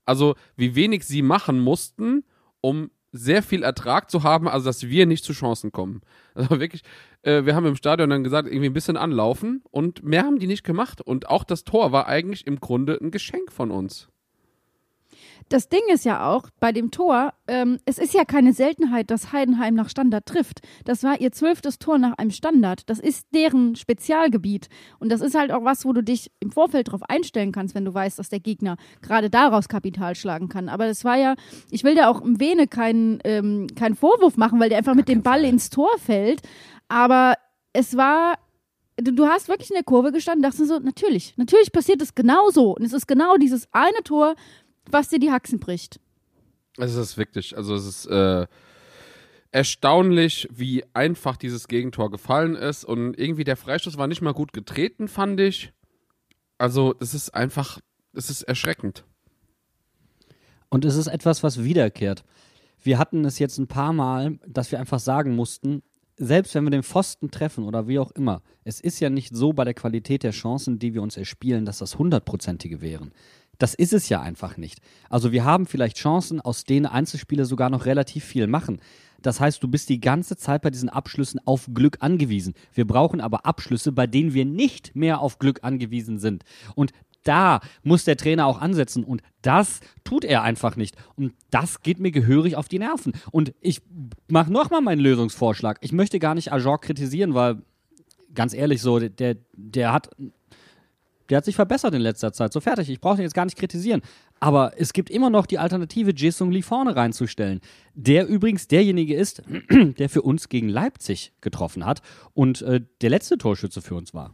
[0.05, 2.23] Also wie wenig sie machen mussten,
[2.61, 6.01] um sehr viel Ertrag zu haben, also dass wir nicht zu Chancen kommen.
[6.37, 6.81] Also wirklich,
[7.21, 10.47] äh, wir haben im Stadion dann gesagt, irgendwie ein bisschen anlaufen und mehr haben die
[10.47, 10.99] nicht gemacht.
[10.99, 14.09] Und auch das Tor war eigentlich im Grunde ein Geschenk von uns.
[15.49, 19.31] Das Ding ist ja auch bei dem Tor, ähm, es ist ja keine Seltenheit, dass
[19.31, 20.61] Heidenheim nach Standard trifft.
[20.85, 22.89] Das war ihr zwölftes Tor nach einem Standard.
[22.89, 24.69] Das ist deren Spezialgebiet.
[24.97, 27.85] Und das ist halt auch was, wo du dich im Vorfeld darauf einstellen kannst, wenn
[27.85, 30.67] du weißt, dass der Gegner gerade daraus Kapital schlagen kann.
[30.67, 31.35] Aber das war ja,
[31.69, 35.07] ich will da auch im Vene keinen ähm, keinen Vorwurf machen, weil der einfach mit
[35.07, 36.41] dem Ball ins Tor fällt.
[36.87, 37.35] Aber
[37.71, 38.35] es war
[38.97, 42.77] Du, du, hast wirklich in der Kurve gestanden, dachtest so, natürlich, natürlich passiert es genauso.
[42.77, 44.35] Und es ist genau dieses eine Tor,
[44.89, 45.99] was dir die Haxen bricht.
[46.77, 48.47] Es ist wirklich, also es ist äh,
[49.55, 52.83] erstaunlich, wie einfach dieses Gegentor gefallen ist.
[52.83, 55.71] Und irgendwie der Freistoß war nicht mal gut getreten, fand ich.
[56.57, 57.79] Also, das ist einfach,
[58.13, 59.05] es ist erschreckend.
[60.67, 62.25] Und es ist etwas, was wiederkehrt.
[62.81, 65.83] Wir hatten es jetzt ein paar Mal, dass wir einfach sagen mussten,
[66.17, 69.53] selbst wenn wir den Pfosten treffen oder wie auch immer, es ist ja nicht so
[69.53, 73.13] bei der Qualität der Chancen, die wir uns erspielen, dass das hundertprozentige wären.
[73.57, 74.79] Das ist es ja einfach nicht.
[75.09, 78.79] Also wir haben vielleicht Chancen, aus denen Einzelspieler sogar noch relativ viel machen.
[79.21, 82.53] Das heißt, du bist die ganze Zeit bei diesen Abschlüssen auf Glück angewiesen.
[82.73, 86.43] Wir brauchen aber Abschlüsse, bei denen wir nicht mehr auf Glück angewiesen sind.
[86.75, 86.91] Und
[87.23, 90.95] da muss der Trainer auch ansetzen und das tut er einfach nicht.
[91.15, 93.13] Und das geht mir gehörig auf die Nerven.
[93.31, 93.81] Und ich
[94.27, 95.79] mache nochmal meinen Lösungsvorschlag.
[95.81, 97.63] Ich möchte gar nicht Ajor kritisieren, weil
[98.35, 100.09] ganz ehrlich so, der, der hat
[101.29, 102.53] der hat sich verbessert in letzter Zeit.
[102.53, 102.89] So fertig.
[102.89, 104.01] Ich brauche ihn jetzt gar nicht kritisieren.
[104.39, 107.61] Aber es gibt immer noch die Alternative, Jason Lee vorne reinzustellen.
[107.93, 112.01] Der übrigens derjenige ist, der für uns gegen Leipzig getroffen hat
[112.33, 114.33] und äh, der letzte Torschütze für uns war.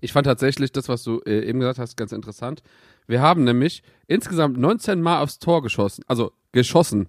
[0.00, 2.62] Ich fand tatsächlich das, was du äh, eben gesagt hast, ganz interessant.
[3.06, 6.04] Wir haben nämlich insgesamt 19 Mal aufs Tor geschossen.
[6.06, 7.08] Also geschossen.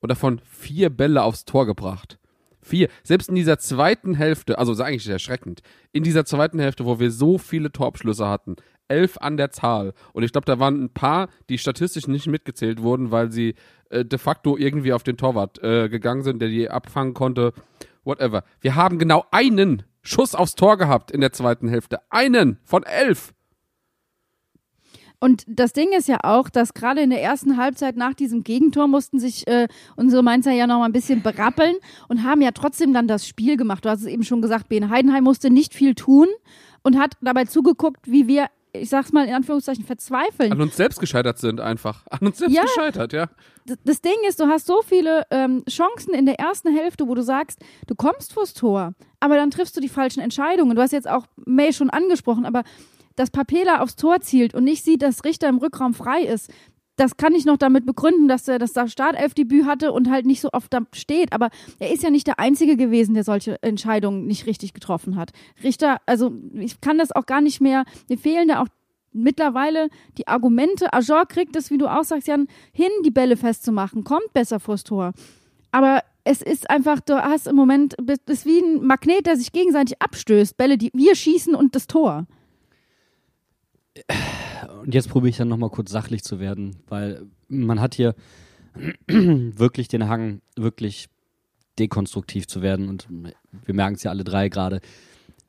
[0.00, 2.18] Und davon vier Bälle aufs Tor gebracht.
[2.68, 2.88] Vier.
[3.02, 7.10] Selbst in dieser zweiten Hälfte, also ist eigentlich erschreckend, in dieser zweiten Hälfte, wo wir
[7.10, 8.56] so viele Torabschlüsse hatten,
[8.88, 9.94] elf an der Zahl.
[10.12, 13.54] Und ich glaube, da waren ein paar, die statistisch nicht mitgezählt wurden, weil sie
[13.88, 17.54] äh, de facto irgendwie auf den Torwart äh, gegangen sind, der die abfangen konnte.
[18.04, 18.44] Whatever.
[18.60, 22.00] Wir haben genau einen Schuss aufs Tor gehabt in der zweiten Hälfte.
[22.10, 23.32] Einen von elf.
[25.20, 28.86] Und das Ding ist ja auch, dass gerade in der ersten Halbzeit nach diesem Gegentor
[28.86, 31.74] mussten sich äh, unsere Mainzer ja noch mal ein bisschen berappeln
[32.08, 33.84] und haben ja trotzdem dann das Spiel gemacht.
[33.84, 36.28] Du hast es eben schon gesagt, Ben Heidenheim musste nicht viel tun
[36.82, 40.52] und hat dabei zugeguckt, wie wir ich sag's mal in Anführungszeichen, verzweifeln.
[40.52, 42.06] An uns selbst gescheitert sind einfach.
[42.10, 43.28] An uns selbst ja, gescheitert, ja.
[43.84, 47.22] Das Ding ist, du hast so viele ähm, Chancen in der ersten Hälfte, wo du
[47.22, 50.76] sagst, du kommst vors Tor, aber dann triffst du die falschen Entscheidungen.
[50.76, 52.62] Du hast jetzt auch May schon angesprochen, aber
[53.18, 56.50] dass Papela aufs Tor zielt und nicht sieht, dass Richter im Rückraum frei ist,
[56.98, 60.50] das kann ich noch damit begründen, dass er das Startelfdebüt hatte und halt nicht so
[60.52, 61.32] oft da steht.
[61.32, 65.30] Aber er ist ja nicht der Einzige gewesen, der solche Entscheidungen nicht richtig getroffen hat.
[65.62, 68.66] Richter, also ich kann das auch gar nicht mehr, mir fehlen da auch
[69.12, 70.92] mittlerweile die Argumente.
[70.92, 74.82] Ajor kriegt es, wie du auch sagst, Jan, hin, die Bälle festzumachen, kommt besser vors
[74.82, 75.12] Tor.
[75.70, 79.52] Aber es ist einfach, du hast im Moment, es ist wie ein Magnet, der sich
[79.52, 80.56] gegenseitig abstößt.
[80.56, 82.26] Bälle, die wir schießen und das Tor.
[84.82, 88.14] Und jetzt probiere ich dann nochmal kurz sachlich zu werden, weil man hat hier
[89.06, 91.08] wirklich den Hang, wirklich
[91.78, 92.88] dekonstruktiv zu werden.
[92.88, 93.08] Und
[93.64, 94.80] wir merken es ja alle drei gerade.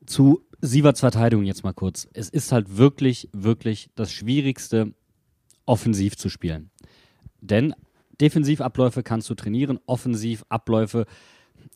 [0.06, 2.08] Zu Sieverts Verteidigung jetzt mal kurz.
[2.12, 4.92] Es ist halt wirklich, wirklich das Schwierigste,
[5.66, 6.70] offensiv zu spielen.
[7.40, 7.74] Denn
[8.20, 11.06] Defensivabläufe kannst du trainieren, Offensivabläufe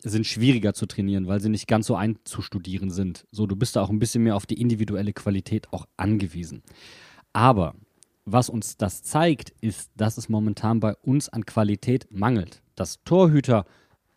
[0.02, 3.26] sind schwieriger zu trainieren, weil sie nicht ganz so einzustudieren sind.
[3.30, 6.62] So, du bist da auch ein bisschen mehr auf die individuelle Qualität auch angewiesen.
[7.32, 7.74] Aber
[8.24, 12.62] was uns das zeigt, ist, dass es momentan bei uns an Qualität mangelt.
[12.74, 13.66] Dass Torhüter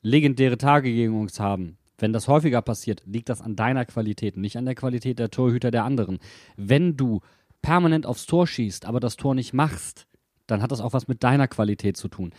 [0.01, 4.57] legendäre Tage gegen uns haben, wenn das häufiger passiert, liegt das an deiner Qualität, nicht
[4.57, 6.19] an der Qualität der Torhüter der anderen.
[6.55, 7.21] Wenn du
[7.61, 10.07] permanent aufs Tor schießt, aber das Tor nicht machst,
[10.45, 12.31] dann hat das auch was mit deiner Qualität zu tun.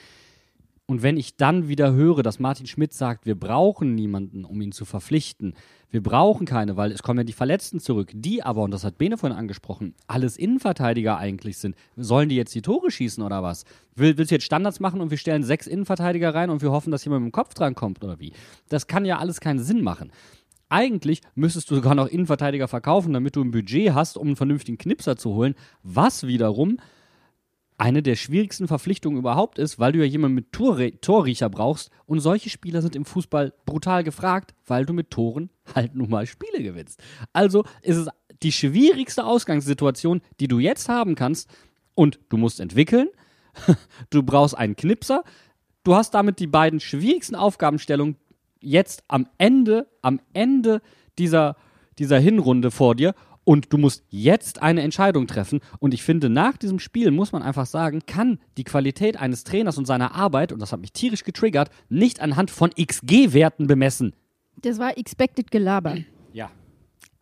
[0.90, 4.72] Und wenn ich dann wieder höre, dass Martin Schmidt sagt, wir brauchen niemanden, um ihn
[4.72, 5.53] zu verpflichten,
[5.90, 8.96] wir brauchen keine, weil es kommen ja die Verletzten zurück, die aber, und das hat
[8.96, 11.77] Bene vorhin angesprochen, alles Innenverteidiger eigentlich sind.
[11.96, 13.66] Sollen die jetzt die Tore schießen oder was?
[13.96, 16.90] Will, willst du jetzt Standards machen und wir stellen sechs Innenverteidiger rein und wir hoffen,
[16.90, 18.33] dass jemand mit dem Kopf dran kommt oder wie?
[18.70, 20.11] Das kann ja alles keinen Sinn machen.
[20.70, 24.79] Eigentlich müsstest du sogar noch Innenverteidiger verkaufen, damit du ein Budget hast, um einen vernünftigen
[24.79, 26.79] Knipser zu holen, was wiederum
[27.78, 31.90] eine der schwierigsten Verpflichtungen überhaupt ist, weil du ja jemanden mit Torre Torriecher brauchst.
[32.06, 36.26] Und solche Spieler sind im Fußball brutal gefragt, weil du mit Toren halt nun mal
[36.26, 37.00] Spiele gewinnst.
[37.32, 38.08] Also ist es
[38.42, 41.48] die schwierigste Ausgangssituation, die du jetzt haben kannst.
[41.94, 43.08] Und du musst entwickeln,
[44.10, 45.22] du brauchst einen Knipser,
[45.84, 48.16] du hast damit die beiden schwierigsten Aufgabenstellungen
[48.60, 50.82] jetzt am Ende, am Ende
[51.16, 51.56] dieser,
[51.98, 53.14] dieser Hinrunde vor dir
[53.48, 55.61] und du musst jetzt eine Entscheidung treffen.
[55.78, 59.78] Und ich finde, nach diesem Spiel muss man einfach sagen, kann die Qualität eines Trainers
[59.78, 64.14] und seiner Arbeit, und das hat mich tierisch getriggert, nicht anhand von XG-Werten bemessen.
[64.61, 65.96] Das war expected Gelaber.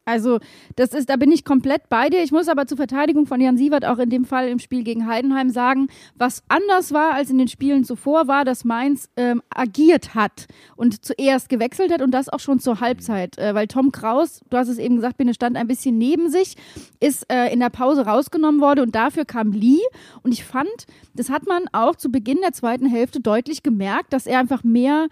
[0.06, 0.38] Also,
[0.76, 2.22] das ist, da bin ich komplett bei dir.
[2.22, 5.08] Ich muss aber zur Verteidigung von Jan Sievert auch in dem Fall im Spiel gegen
[5.08, 10.14] Heidenheim sagen, was anders war als in den Spielen zuvor, war, dass Mainz ähm, agiert
[10.14, 13.36] hat und zuerst gewechselt hat und das auch schon zur Halbzeit.
[13.36, 16.54] Äh, weil Tom Kraus, du hast es eben gesagt, Bene stand ein bisschen neben sich,
[17.00, 19.82] ist äh, in der Pause rausgenommen worden und dafür kam Lee.
[20.22, 24.28] Und ich fand, das hat man auch zu Beginn der zweiten Hälfte deutlich gemerkt, dass
[24.28, 25.08] er einfach mehr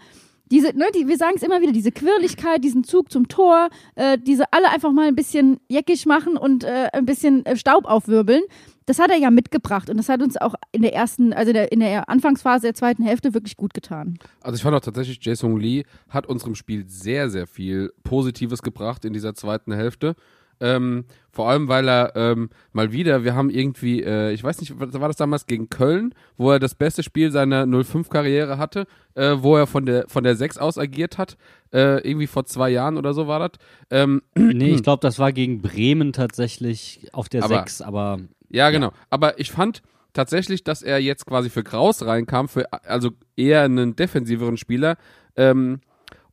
[0.51, 4.17] diese, ne, die, wir sagen es immer wieder, diese Quirligkeit, diesen Zug zum Tor, äh,
[4.17, 8.43] diese alle einfach mal ein bisschen jeckig machen und äh, ein bisschen äh, Staub aufwirbeln.
[8.85, 11.71] Das hat er ja mitgebracht und das hat uns auch in der ersten, also der,
[11.71, 14.19] in der Anfangsphase der zweiten Hälfte wirklich gut getan.
[14.41, 19.03] Also ich fand auch tatsächlich, Jason Lee hat unserem Spiel sehr, sehr viel Positives gebracht
[19.03, 20.15] in dieser zweiten Hälfte.
[20.59, 24.79] Ähm, vor allem, weil er ähm, mal wieder, wir haben irgendwie, äh, ich weiß nicht,
[24.79, 29.57] war das damals gegen Köln, wo er das beste Spiel seiner 05-Karriere hatte, äh, wo
[29.57, 31.35] er von der von der 6 aus agiert hat,
[31.73, 33.51] äh, irgendwie vor zwei Jahren oder so war das.
[33.89, 38.69] Ähm, Nee, ich glaube, das war gegen Bremen tatsächlich auf der Aber- 6, aber Ja,
[38.69, 38.91] genau.
[39.09, 39.81] Aber ich fand
[40.13, 44.95] tatsächlich, dass er jetzt quasi für Kraus reinkam, für also eher einen defensiveren Spieler.
[45.35, 45.81] Ähm,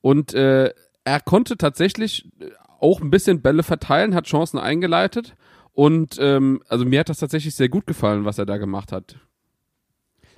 [0.01, 0.73] und äh,
[1.05, 2.29] er konnte tatsächlich
[2.83, 5.35] auch ein bisschen Bälle verteilen, hat Chancen eingeleitet.
[5.73, 9.16] Und ähm, also mir hat das tatsächlich sehr gut gefallen, was er da gemacht hat.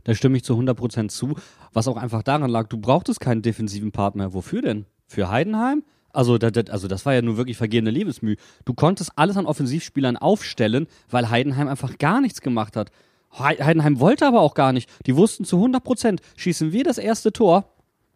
[0.04, 1.34] Da stimme ich zu 100% zu,
[1.72, 4.34] was auch einfach daran lag, du brauchtest keinen defensiven Partner.
[4.34, 4.84] Wofür denn?
[5.06, 5.82] Für Heidenheim?
[6.12, 8.36] Also, da, da, also das war ja nur wirklich vergehende Liebesmüh.
[8.64, 12.90] Du konntest alles an Offensivspielern aufstellen, weil Heidenheim einfach gar nichts gemacht hat.
[13.36, 14.88] Hei- Heidenheim wollte aber auch gar nicht.
[15.06, 17.64] Die wussten zu 100%, schießen wir das erste Tor,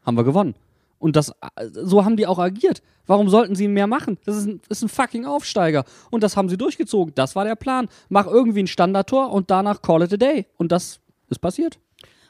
[0.07, 0.55] haben wir gewonnen.
[0.99, 1.33] Und das,
[1.73, 2.83] so haben die auch agiert.
[3.07, 4.19] Warum sollten sie mehr machen?
[4.25, 5.85] Das ist ein, ist ein fucking Aufsteiger.
[6.11, 7.15] Und das haben sie durchgezogen.
[7.15, 7.89] Das war der Plan.
[8.09, 10.47] Mach irgendwie ein Standardtor und danach call it a day.
[10.57, 11.79] Und das ist passiert.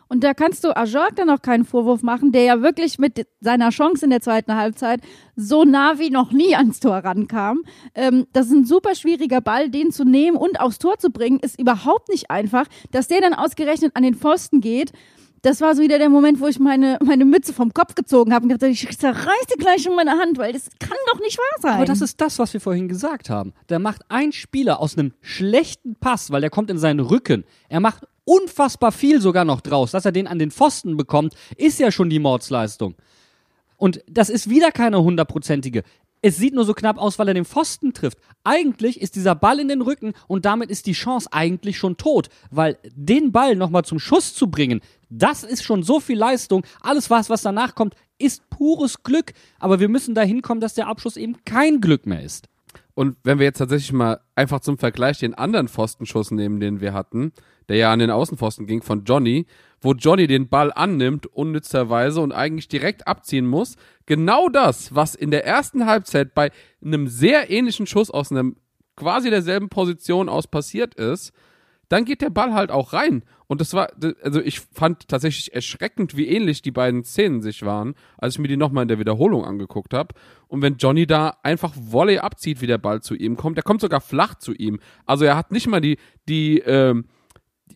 [0.08, 3.68] Und da kannst du Ajorg dann auch keinen Vorwurf machen, der ja wirklich mit seiner
[3.68, 5.00] Chance in der zweiten Halbzeit
[5.36, 7.62] so nah wie noch nie ans Tor rankam.
[7.94, 11.40] Ähm, das ist ein super schwieriger Ball, den zu nehmen und aufs Tor zu bringen,
[11.40, 12.66] ist überhaupt nicht einfach.
[12.90, 14.92] Dass der dann ausgerechnet an den Pfosten geht,
[15.42, 18.44] das war so wieder der Moment, wo ich meine, meine Mütze vom Kopf gezogen habe
[18.44, 21.60] und gedacht, ich zerreiß die gleich in meine Hand, weil das kann doch nicht wahr
[21.60, 21.74] sein.
[21.74, 23.52] Aber das ist das, was wir vorhin gesagt haben.
[23.66, 27.44] Da macht ein Spieler aus einem schlechten Pass, weil der kommt in seinen Rücken.
[27.68, 29.92] Er macht unfassbar viel sogar noch draus.
[29.92, 32.94] Dass er den an den Pfosten bekommt, ist ja schon die Mordsleistung.
[33.76, 35.82] Und das ist wieder keine hundertprozentige.
[36.22, 38.18] Es sieht nur so knapp aus, weil er den Pfosten trifft.
[38.44, 42.28] Eigentlich ist dieser Ball in den Rücken und damit ist die Chance eigentlich schon tot.
[42.50, 46.64] Weil den Ball nochmal zum Schuss zu bringen, das ist schon so viel Leistung.
[46.80, 49.32] Alles, was, was danach kommt, ist pures Glück.
[49.58, 52.48] Aber wir müssen dahin kommen, dass der Abschluss eben kein Glück mehr ist.
[52.98, 56.94] Und wenn wir jetzt tatsächlich mal einfach zum Vergleich den anderen Pfostenschuss nehmen, den wir
[56.94, 57.30] hatten,
[57.68, 59.46] der ja an den Außenpfosten ging von Johnny,
[59.80, 63.76] wo Johnny den Ball annimmt, unnützerweise und eigentlich direkt abziehen muss.
[64.06, 66.50] Genau das, was in der ersten Halbzeit bei
[66.84, 68.56] einem sehr ähnlichen Schuss aus einem
[68.96, 71.32] quasi derselben Position aus passiert ist,
[71.88, 73.22] dann geht der Ball halt auch rein.
[73.46, 73.88] Und das war,
[74.22, 78.48] also ich fand tatsächlich erschreckend, wie ähnlich die beiden Szenen sich waren, als ich mir
[78.48, 80.14] die nochmal in der Wiederholung angeguckt habe.
[80.48, 83.80] Und wenn Johnny da einfach Volley abzieht, wie der Ball zu ihm kommt, der kommt
[83.80, 84.80] sogar flach zu ihm.
[85.06, 85.96] Also er hat nicht mal die,
[86.28, 87.06] die, ähm,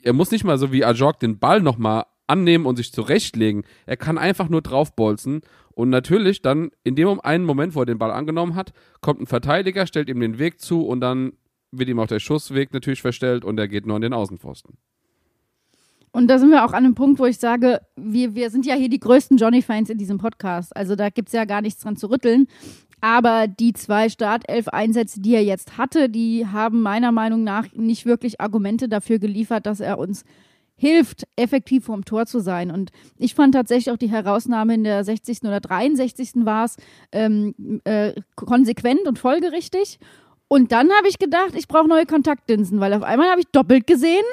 [0.02, 3.64] er muss nicht mal so wie Ajorg den Ball nochmal annehmen und sich zurechtlegen.
[3.86, 5.40] Er kann einfach nur draufbolzen.
[5.74, 9.26] Und natürlich dann in dem einen Moment, wo er den Ball angenommen hat, kommt ein
[9.26, 11.32] Verteidiger, stellt ihm den Weg zu und dann
[11.72, 14.76] wird ihm auch der Schussweg natürlich verstellt und er geht nur an den Außenpfosten.
[16.12, 18.74] Und da sind wir auch an einem Punkt, wo ich sage, wir, wir sind ja
[18.74, 20.76] hier die größten Johnny-Fans in diesem Podcast.
[20.76, 22.48] Also da gibt es ja gar nichts dran zu rütteln.
[23.00, 28.40] Aber die zwei Startelf-Einsätze, die er jetzt hatte, die haben meiner Meinung nach nicht wirklich
[28.40, 30.24] Argumente dafür geliefert, dass er uns
[30.76, 32.70] hilft, effektiv vorm Tor zu sein.
[32.70, 35.42] Und ich fand tatsächlich auch die Herausnahme in der 60.
[35.42, 36.44] oder 63.
[36.44, 36.76] war es
[37.10, 39.98] ähm, äh, konsequent und folgerichtig.
[40.52, 43.86] Und dann habe ich gedacht, ich brauche neue Kontaktlinsen, weil auf einmal habe ich doppelt
[43.86, 44.24] gesehen.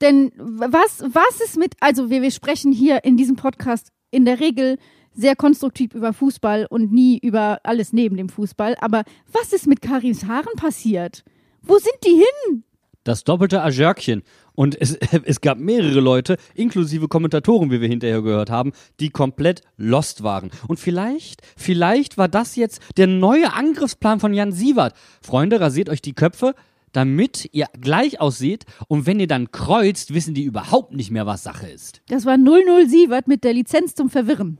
[0.00, 4.40] Denn was, was ist mit, also wir, wir sprechen hier in diesem Podcast in der
[4.40, 4.78] Regel
[5.12, 8.74] sehr konstruktiv über Fußball und nie über alles neben dem Fußball.
[8.80, 11.22] Aber was ist mit Karims Haaren passiert?
[11.62, 12.64] Wo sind die hin?
[13.04, 14.24] Das doppelte Ajörkchen.
[14.56, 19.62] Und es, es gab mehrere Leute, inklusive Kommentatoren, wie wir hinterher gehört haben, die komplett
[19.76, 20.50] lost waren.
[20.66, 24.94] Und vielleicht, vielleicht war das jetzt der neue Angriffsplan von Jan Sievert.
[25.22, 26.54] Freunde, rasiert euch die Köpfe,
[26.92, 28.64] damit ihr gleich ausseht.
[28.88, 32.00] Und wenn ihr dann kreuzt, wissen die überhaupt nicht mehr, was Sache ist.
[32.08, 34.58] Das war 00 Sievert mit der Lizenz zum Verwirren.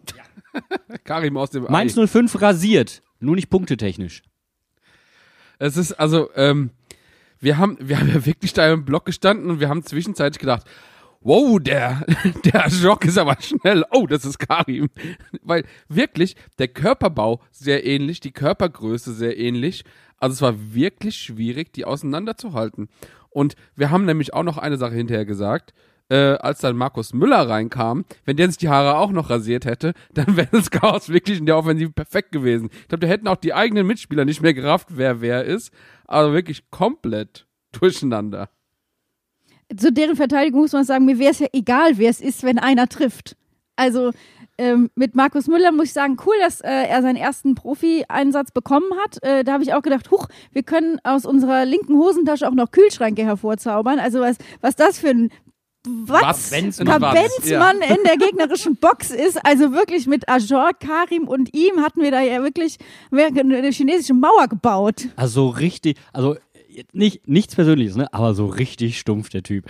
[1.05, 2.07] Karim aus dem Mainz Ei.
[2.07, 4.23] 05 rasiert, nur nicht punktetechnisch.
[5.59, 6.71] Es ist also, ähm,
[7.41, 10.67] wir haben, wir haben ja wirklich da im Block gestanden und wir haben zwischenzeitlich gedacht,
[11.21, 12.05] wow, der,
[12.45, 13.85] der Jock ist aber schnell.
[13.91, 14.89] Oh, das ist Karim.
[15.43, 19.85] Weil wirklich der Körperbau sehr ähnlich, die Körpergröße sehr ähnlich.
[20.19, 22.89] Also es war wirklich schwierig, die auseinanderzuhalten.
[23.29, 25.75] Und wir haben nämlich auch noch eine Sache hinterher gesagt.
[26.09, 29.93] Äh, als dann Markus Müller reinkam, wenn der sich die Haare auch noch rasiert hätte,
[30.15, 32.71] dann wäre das Chaos wirklich in der Offensive perfekt gewesen.
[32.73, 35.73] Ich glaube, da hätten auch die eigenen Mitspieler nicht mehr gerafft, wer wer ist.
[36.07, 38.49] Also wirklich komplett durcheinander.
[39.77, 42.61] Zu deren Verteidigung muss man sagen, mir wäre es ja egal, wer es ist, wenn
[42.61, 43.37] einer trifft.
[43.75, 44.13] Also
[44.59, 48.91] ähm, mit Markus Müller muss ich sagen, cool, dass äh, er seinen ersten Profi-Einsatz bekommen
[49.03, 49.23] hat.
[49.23, 52.71] Äh, da habe ich auch gedacht, huch, wir können aus unserer linken Hosentasche auch noch
[52.71, 53.99] Kühlschränke hervorzaubern.
[53.99, 55.31] Also was, was das für ein
[55.87, 59.45] was Benzmann war das, Benzmann in der gegnerischen Box ist.
[59.45, 62.79] Also wirklich mit Ajor, Karim und ihm hatten wir da ja wirklich
[63.11, 65.09] eine chinesische Mauer gebaut.
[65.17, 66.37] Also richtig, also
[66.93, 68.13] nicht, nichts Persönliches, ne?
[68.13, 69.65] Aber so richtig stumpf, der Typ.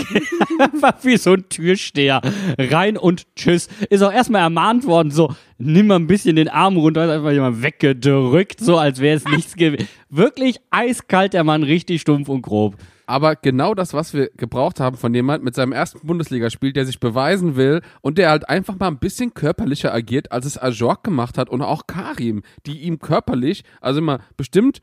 [0.58, 2.20] Einfach wie so ein Türsteher.
[2.58, 3.68] Rein und tschüss.
[3.88, 7.30] Ist auch erstmal ermahnt worden, so, nimm mal ein bisschen den Arm runter, ist einfach
[7.30, 9.88] jemand weggedrückt, so als wäre es nichts gewesen.
[10.10, 12.76] Wirklich eiskalt, der Mann, richtig stumpf und grob.
[13.06, 17.00] Aber genau das, was wir gebraucht haben von jemand mit seinem ersten Bundesligaspiel, der sich
[17.00, 21.36] beweisen will und der halt einfach mal ein bisschen körperlicher agiert, als es Ajork gemacht
[21.36, 24.80] hat und auch Karim, die ihm körperlich, also immer bestimmt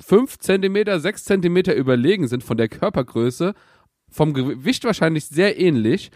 [0.00, 3.54] fünf Zentimeter, sechs Zentimeter überlegen sind von der Körpergröße,
[4.10, 6.10] vom Gewicht wahrscheinlich sehr ähnlich,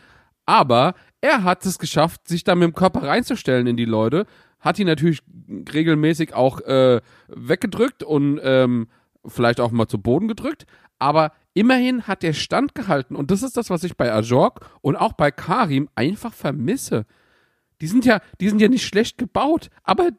[0.46, 4.26] aber er hat es geschafft, sich da mit dem Körper reinzustellen in die Leute,
[4.58, 5.22] hat ihn natürlich
[5.72, 8.88] regelmäßig auch äh, weggedrückt und ähm,
[9.26, 10.66] vielleicht auch mal zu Boden gedrückt,
[10.98, 14.96] aber immerhin hat er Stand gehalten und das ist das, was ich bei Ajork und
[14.96, 17.06] auch bei Karim einfach vermisse.
[17.80, 20.10] Die sind ja, die sind ja nicht schlecht gebaut, aber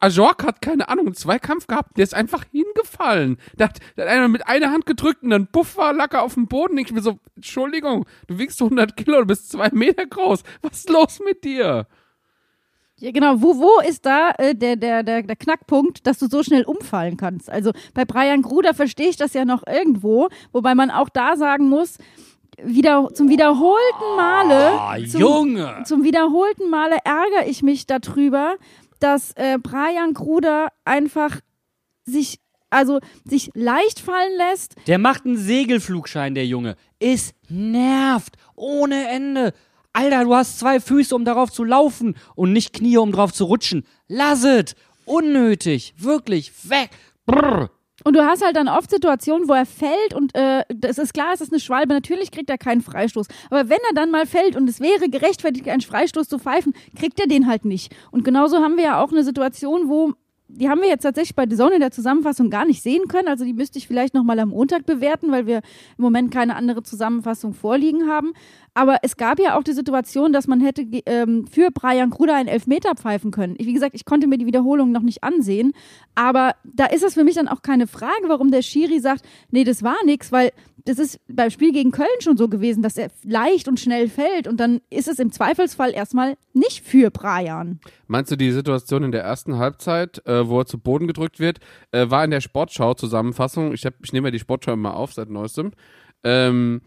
[0.00, 3.38] Ajork hat keine Ahnung, einen Zweikampf gehabt, der ist einfach hingefallen.
[3.56, 6.34] Da hat, da hat einer mit einer Hand gedrückt und dann puff war Lacker auf
[6.34, 6.76] dem Boden.
[6.78, 10.42] Ich mir so, Entschuldigung, du wiegst 100 Kilo, du bist zwei Meter groß.
[10.62, 11.86] Was ist los mit dir?
[13.02, 13.42] Ja, genau.
[13.42, 17.16] Wo, wo ist da äh, der, der, der, der Knackpunkt, dass du so schnell umfallen
[17.16, 17.50] kannst?
[17.50, 21.68] Also bei Brian Gruder verstehe ich das ja noch irgendwo, wobei man auch da sagen
[21.68, 21.98] muss,
[22.62, 25.82] wieder, zum wiederholten Male, Ah, zum, Junge!
[25.84, 28.54] zum wiederholten Male ärgere ich mich darüber,
[29.00, 31.40] dass äh, Brian Gruder einfach
[32.04, 32.38] sich,
[32.70, 34.76] also sich leicht fallen lässt.
[34.86, 36.76] Der macht einen Segelflugschein, der Junge.
[37.00, 38.36] Es nervt.
[38.54, 39.54] Ohne Ende.
[39.92, 43.44] Alter, du hast zwei Füße, um darauf zu laufen und nicht Knie, um drauf zu
[43.44, 43.84] rutschen.
[44.08, 44.74] Lass es.
[45.04, 45.94] Unnötig.
[45.98, 46.52] Wirklich.
[46.68, 46.90] Weg.
[47.26, 47.70] Brrr.
[48.04, 51.32] Und du hast halt dann oft Situationen, wo er fällt und äh, es ist klar,
[51.34, 53.28] es ist eine Schwalbe, natürlich kriegt er keinen Freistoß.
[53.48, 57.20] Aber wenn er dann mal fällt und es wäre gerechtfertigt, einen Freistoß zu pfeifen, kriegt
[57.20, 57.94] er den halt nicht.
[58.10, 60.14] Und genauso haben wir ja auch eine Situation, wo
[60.54, 63.28] die haben wir jetzt tatsächlich bei The Zone in der Zusammenfassung gar nicht sehen können.
[63.28, 65.58] Also die müsste ich vielleicht nochmal am Montag bewerten, weil wir
[65.96, 68.32] im Moment keine andere Zusammenfassung vorliegen haben.
[68.74, 72.48] Aber es gab ja auch die Situation, dass man hätte ähm, für Brian Kruder einen
[72.48, 73.54] Elfmeter pfeifen können.
[73.58, 75.72] Ich, wie gesagt, ich konnte mir die Wiederholung noch nicht ansehen.
[76.14, 79.64] Aber da ist es für mich dann auch keine Frage, warum der Schiri sagt, nee,
[79.64, 80.52] das war nix, weil
[80.84, 84.48] das ist beim Spiel gegen Köln schon so gewesen, dass er leicht und schnell fällt
[84.48, 87.80] und dann ist es im Zweifelsfall erstmal nicht für Brian.
[88.08, 91.58] Meinst du, die Situation in der ersten Halbzeit, äh, wo er zu Boden gedrückt wird,
[91.92, 93.72] äh, war in der Sportschau-Zusammenfassung?
[93.72, 95.72] Ich, hab, ich nehme ja die Sportschau immer auf seit neuestem.
[96.24, 96.82] Ähm,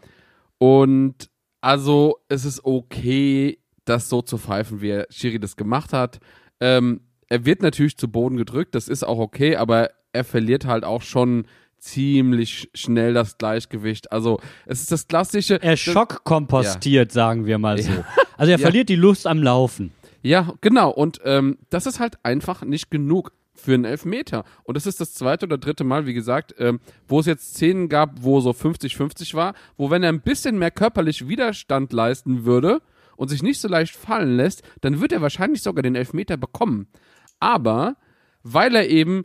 [0.58, 1.28] und
[1.60, 6.18] also es ist okay, das so zu pfeifen, wie er Schiri das gemacht hat.
[6.60, 10.84] Ähm, er wird natürlich zu Boden gedrückt, das ist auch okay, aber er verliert halt
[10.84, 11.46] auch schon
[11.78, 14.10] ziemlich schnell das Gleichgewicht.
[14.12, 15.62] Also es ist das klassische.
[15.62, 17.92] Er schockkompostiert, sagen wir mal so.
[18.38, 18.62] Also er Ja.
[18.66, 19.92] verliert die Lust am Laufen.
[20.22, 20.90] Ja, genau.
[20.90, 24.44] Und ähm, das ist halt einfach nicht genug für einen Elfmeter.
[24.64, 27.88] Und das ist das zweite oder dritte Mal, wie gesagt, ähm, wo es jetzt Szenen
[27.88, 32.80] gab, wo so 50-50 war, wo wenn er ein bisschen mehr körperlich Widerstand leisten würde
[33.16, 36.86] und sich nicht so leicht fallen lässt, dann wird er wahrscheinlich sogar den Elfmeter bekommen.
[37.40, 37.96] Aber
[38.42, 39.24] weil er eben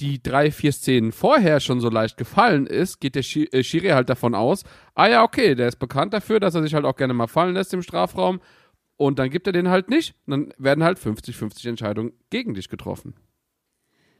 [0.00, 3.88] die drei, vier Szenen vorher schon so leicht gefallen ist, geht der Schi- äh, Schiri
[3.88, 4.62] halt davon aus,
[4.94, 7.54] ah ja, okay, der ist bekannt dafür, dass er sich halt auch gerne mal fallen
[7.54, 8.40] lässt im Strafraum
[8.96, 10.14] und dann gibt er den halt nicht.
[10.26, 13.14] Und dann werden halt 50-50 Entscheidungen gegen dich getroffen.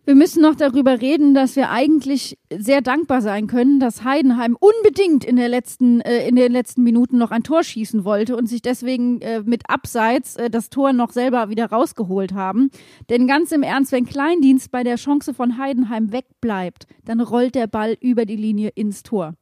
[0.04, 5.22] Wir müssen noch darüber reden, dass wir eigentlich sehr dankbar sein können, dass Heidenheim unbedingt
[5.22, 8.62] in, der letzten, äh, in den letzten Minuten noch ein Tor schießen wollte und sich
[8.62, 12.70] deswegen äh, mit Abseits äh, das Tor noch selber wieder rausgeholt haben.
[13.10, 17.66] Denn ganz im Ernst, wenn Kleindienst bei der Chance von Heidenheim wegbleibt, dann rollt der
[17.66, 19.34] Ball über die Linie ins Tor.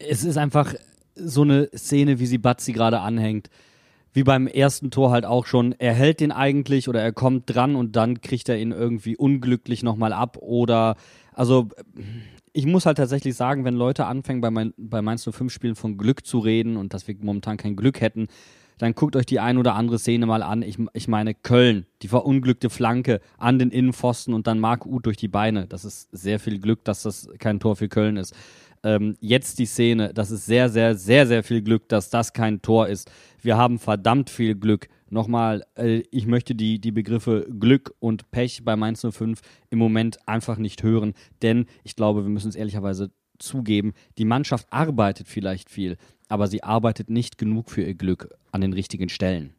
[0.00, 0.74] Es ist einfach
[1.14, 3.50] so eine Szene, wie sie Batzi gerade anhängt.
[4.14, 5.74] Wie beim ersten Tor halt auch schon.
[5.78, 9.82] Er hält den eigentlich oder er kommt dran und dann kriegt er ihn irgendwie unglücklich
[9.82, 10.38] nochmal ab.
[10.40, 10.94] Oder,
[11.32, 11.68] also,
[12.52, 15.98] ich muss halt tatsächlich sagen, wenn Leute anfangen, bei, mein, bei Mainz 05 Spielen von
[15.98, 18.28] Glück zu reden und dass wir momentan kein Glück hätten,
[18.78, 20.62] dann guckt euch die ein oder andere Szene mal an.
[20.62, 25.16] Ich, ich meine, Köln, die verunglückte Flanke an den Innenpfosten und dann Marc Uth durch
[25.16, 25.66] die Beine.
[25.66, 28.32] Das ist sehr viel Glück, dass das kein Tor für Köln ist
[28.84, 32.62] ähm, jetzt die Szene, das ist sehr, sehr, sehr, sehr viel Glück, dass das kein
[32.62, 33.10] Tor ist.
[33.40, 34.88] Wir haben verdammt viel Glück.
[35.10, 40.18] Nochmal, äh, ich möchte die, die Begriffe Glück und Pech bei Mainz 05 im Moment
[40.28, 45.70] einfach nicht hören, denn ich glaube, wir müssen es ehrlicherweise zugeben, die Mannschaft arbeitet vielleicht
[45.70, 45.96] viel,
[46.28, 49.54] aber sie arbeitet nicht genug für ihr Glück an den richtigen Stellen.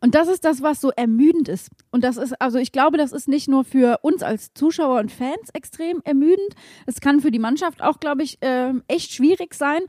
[0.00, 1.70] Und das ist das, was so ermüdend ist.
[1.90, 5.12] Und das ist, also ich glaube, das ist nicht nur für uns als Zuschauer und
[5.12, 6.54] Fans extrem ermüdend.
[6.86, 9.80] Es kann für die Mannschaft auch, glaube ich, ähm, echt schwierig sein.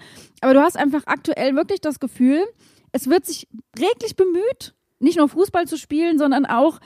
[0.41, 2.45] Aber du hast einfach aktuell wirklich das Gefühl,
[2.91, 6.79] es wird sich reglich bemüht, nicht nur Fußball zu spielen, sondern auch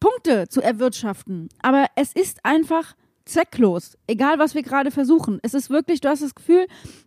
[0.00, 1.48] Punkte zu erwirtschaften.
[1.60, 2.94] Aber es ist einfach
[3.24, 5.38] zwecklos, egal was wir gerade versuchen.
[5.42, 6.66] Es ist wirklich, du hast das Gefühl,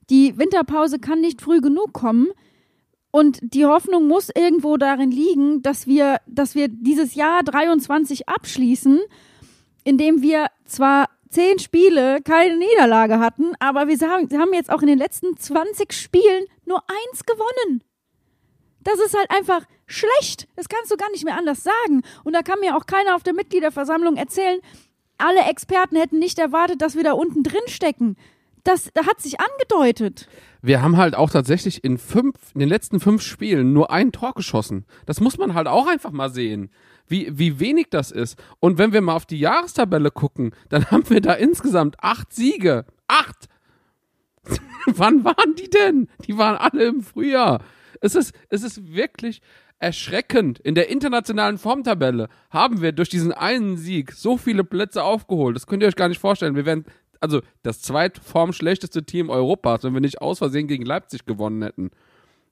[0.09, 2.27] die Winterpause kann nicht früh genug kommen.
[3.11, 9.01] Und die Hoffnung muss irgendwo darin liegen, dass wir, dass wir dieses Jahr 23 abschließen,
[9.83, 14.97] indem wir zwar zehn Spiele keine Niederlage hatten, aber wir haben jetzt auch in den
[14.97, 17.83] letzten 20 Spielen nur eins gewonnen.
[18.83, 20.47] Das ist halt einfach schlecht.
[20.55, 22.01] Das kannst du gar nicht mehr anders sagen.
[22.23, 24.59] Und da kann mir auch keiner auf der Mitgliederversammlung erzählen,
[25.17, 28.17] alle Experten hätten nicht erwartet, dass wir da unten drin stecken.
[28.63, 30.27] Das hat sich angedeutet.
[30.61, 34.33] Wir haben halt auch tatsächlich in fünf, in den letzten fünf Spielen nur ein Tor
[34.33, 34.85] geschossen.
[35.05, 36.69] Das muss man halt auch einfach mal sehen,
[37.07, 38.41] wie, wie wenig das ist.
[38.59, 42.85] Und wenn wir mal auf die Jahrestabelle gucken, dann haben wir da insgesamt acht Siege.
[43.07, 43.47] Acht!
[44.85, 46.07] Wann waren die denn?
[46.25, 47.63] Die waren alle im Frühjahr.
[47.99, 49.41] Es ist, es ist wirklich
[49.81, 50.59] erschreckend.
[50.59, 55.55] In der internationalen Formtabelle haben wir durch diesen einen Sieg so viele Plätze aufgeholt.
[55.55, 56.55] Das könnt ihr euch gar nicht vorstellen.
[56.55, 56.85] Wir wären,
[57.21, 61.91] also das zweitformschlechteste Team Europas, wenn wir nicht aus Versehen gegen Leipzig gewonnen hätten.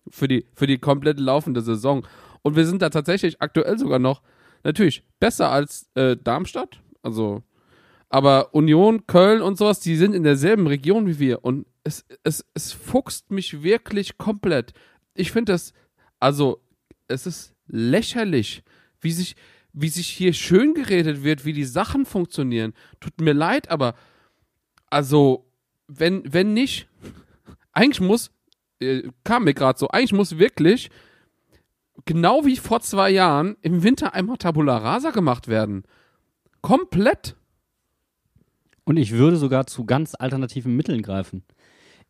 [0.10, 2.08] Für die, für die komplette laufende Saison.
[2.42, 4.22] Und wir sind da tatsächlich aktuell sogar noch,
[4.64, 6.82] natürlich, besser als äh, Darmstadt.
[7.02, 7.44] Also,
[8.10, 11.44] aber Union, Köln und sowas, die sind in derselben Region wie wir.
[11.44, 14.74] Und es, es, es fuchst mich wirklich komplett.
[15.16, 15.74] Ich finde das,
[16.20, 16.62] also,
[17.08, 18.64] es ist lächerlich,
[19.02, 19.36] wie sich,
[19.74, 22.74] wie sich hier schön geredet wird, wie die Sachen funktionieren.
[23.00, 23.96] Tut mir leid, aber
[24.90, 25.46] also,
[25.88, 26.88] wenn, wenn nicht,
[27.72, 28.32] eigentlich muss,
[28.80, 30.90] äh, kam mir gerade so, eigentlich muss wirklich,
[32.06, 35.84] genau wie vor zwei Jahren, im Winter einmal Tabula Rasa gemacht werden.
[36.62, 37.36] Komplett.
[38.84, 41.44] Und ich würde sogar zu ganz alternativen Mitteln greifen.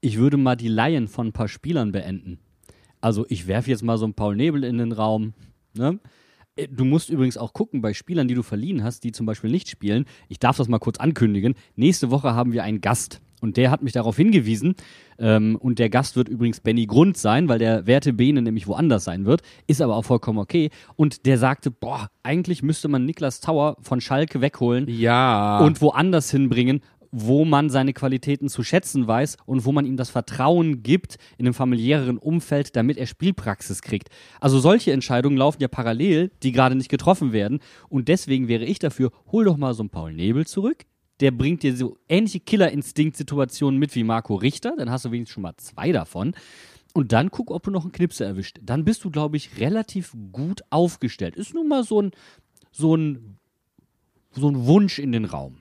[0.01, 2.39] Ich würde mal die Laien von ein paar Spielern beenden.
[3.01, 5.33] Also ich werfe jetzt mal so einen Paul Nebel in den Raum.
[5.73, 5.99] Ne?
[6.63, 9.49] Äh, Du musst übrigens auch gucken bei Spielern, die du verliehen hast, die zum Beispiel
[9.51, 10.05] nicht spielen.
[10.27, 11.55] Ich darf das mal kurz ankündigen.
[11.75, 13.21] Nächste Woche haben wir einen Gast.
[13.41, 14.75] Und der hat mich darauf hingewiesen.
[15.17, 19.05] Ähm, und der Gast wird übrigens Benny Grund sein, weil der Werte Bene nämlich woanders
[19.05, 19.41] sein wird.
[19.65, 20.71] Ist aber auch vollkommen okay.
[20.97, 25.59] Und der sagte, boah, eigentlich müsste man Niklas Tauer von Schalke wegholen Ja.
[25.59, 26.81] und woanders hinbringen,
[27.11, 31.45] wo man seine Qualitäten zu schätzen weiß und wo man ihm das Vertrauen gibt in
[31.45, 34.09] einem familiäreren Umfeld, damit er Spielpraxis kriegt.
[34.39, 37.59] Also solche Entscheidungen laufen ja parallel, die gerade nicht getroffen werden.
[37.89, 40.85] Und deswegen wäre ich dafür, hol doch mal so einen Paul Nebel zurück.
[41.19, 44.75] Der bringt dir so ähnliche Killerinstinkt-Situationen mit wie Marco Richter.
[44.77, 46.33] Dann hast du wenigstens schon mal zwei davon.
[46.93, 48.59] Und dann guck, ob du noch einen Knipse erwischt.
[48.61, 51.35] Dann bist du, glaube ich, relativ gut aufgestellt.
[51.35, 52.11] Ist nun mal so ein,
[52.71, 53.37] so ein,
[54.31, 55.58] so ein Wunsch in den Raum.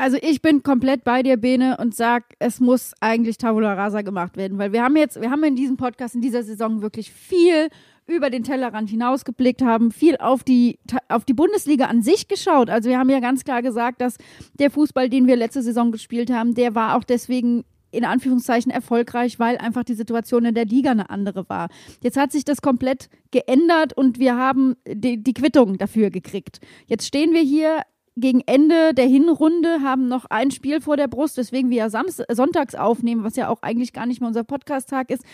[0.00, 4.38] Also ich bin komplett bei dir, Bene, und sag, es muss eigentlich Tabula Rasa gemacht
[4.38, 7.68] werden, weil wir haben jetzt, wir haben in diesem Podcast in dieser Saison wirklich viel
[8.06, 10.78] über den Tellerrand hinausgeblickt haben, viel auf die,
[11.10, 12.70] auf die Bundesliga an sich geschaut.
[12.70, 14.16] Also wir haben ja ganz klar gesagt, dass
[14.54, 19.38] der Fußball, den wir letzte Saison gespielt haben, der war auch deswegen in Anführungszeichen erfolgreich,
[19.38, 21.68] weil einfach die Situation in der Liga eine andere war.
[22.02, 26.58] Jetzt hat sich das komplett geändert und wir haben die, die Quittung dafür gekriegt.
[26.86, 27.82] Jetzt stehen wir hier
[28.16, 32.22] gegen Ende der Hinrunde, haben noch ein Spiel vor der Brust, weswegen wir ja Samst
[32.30, 35.24] sonntags aufnehmen, was ja auch eigentlich gar nicht mehr unser Podcast-Tag ist.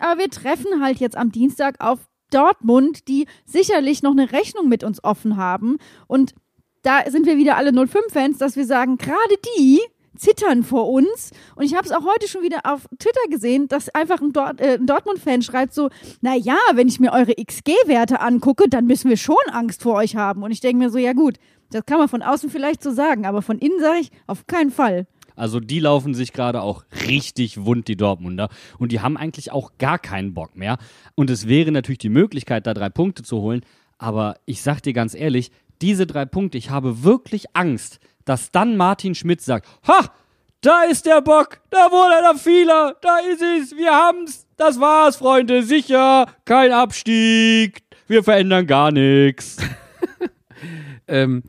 [0.00, 4.84] Aber wir treffen halt jetzt am Dienstag auf Dortmund, die sicherlich noch eine Rechnung mit
[4.84, 5.76] uns offen haben.
[6.06, 6.34] Und
[6.82, 9.80] da sind wir wieder alle 05-Fans, dass wir sagen, gerade die
[10.16, 11.30] zittern vor uns.
[11.56, 14.60] Und ich habe es auch heute schon wieder auf Twitter gesehen, dass einfach ein, Dort
[14.60, 15.88] äh, ein Dortmund-Fan schreibt so,
[16.20, 20.42] naja, wenn ich mir eure XG-Werte angucke, dann müssen wir schon Angst vor euch haben.
[20.42, 21.38] Und ich denke mir so, ja gut,
[21.74, 24.70] das kann man von außen vielleicht so sagen, aber von innen sage ich, auf keinen
[24.70, 25.06] Fall.
[25.34, 28.48] Also die laufen sich gerade auch richtig wund, die Dortmunder.
[28.78, 30.76] Und die haben eigentlich auch gar keinen Bock mehr.
[31.14, 33.62] Und es wäre natürlich die Möglichkeit, da drei Punkte zu holen.
[33.98, 35.50] Aber ich sag dir ganz ehrlich,
[35.80, 40.12] diese drei Punkte, ich habe wirklich Angst, dass dann Martin Schmidt sagt, ha,
[40.60, 45.16] da ist der Bock, da wurde der Fehler, da ist es, wir haben's, das war's,
[45.16, 49.56] Freunde, sicher, kein Abstieg, wir verändern gar nichts.
[51.08, 51.42] ähm,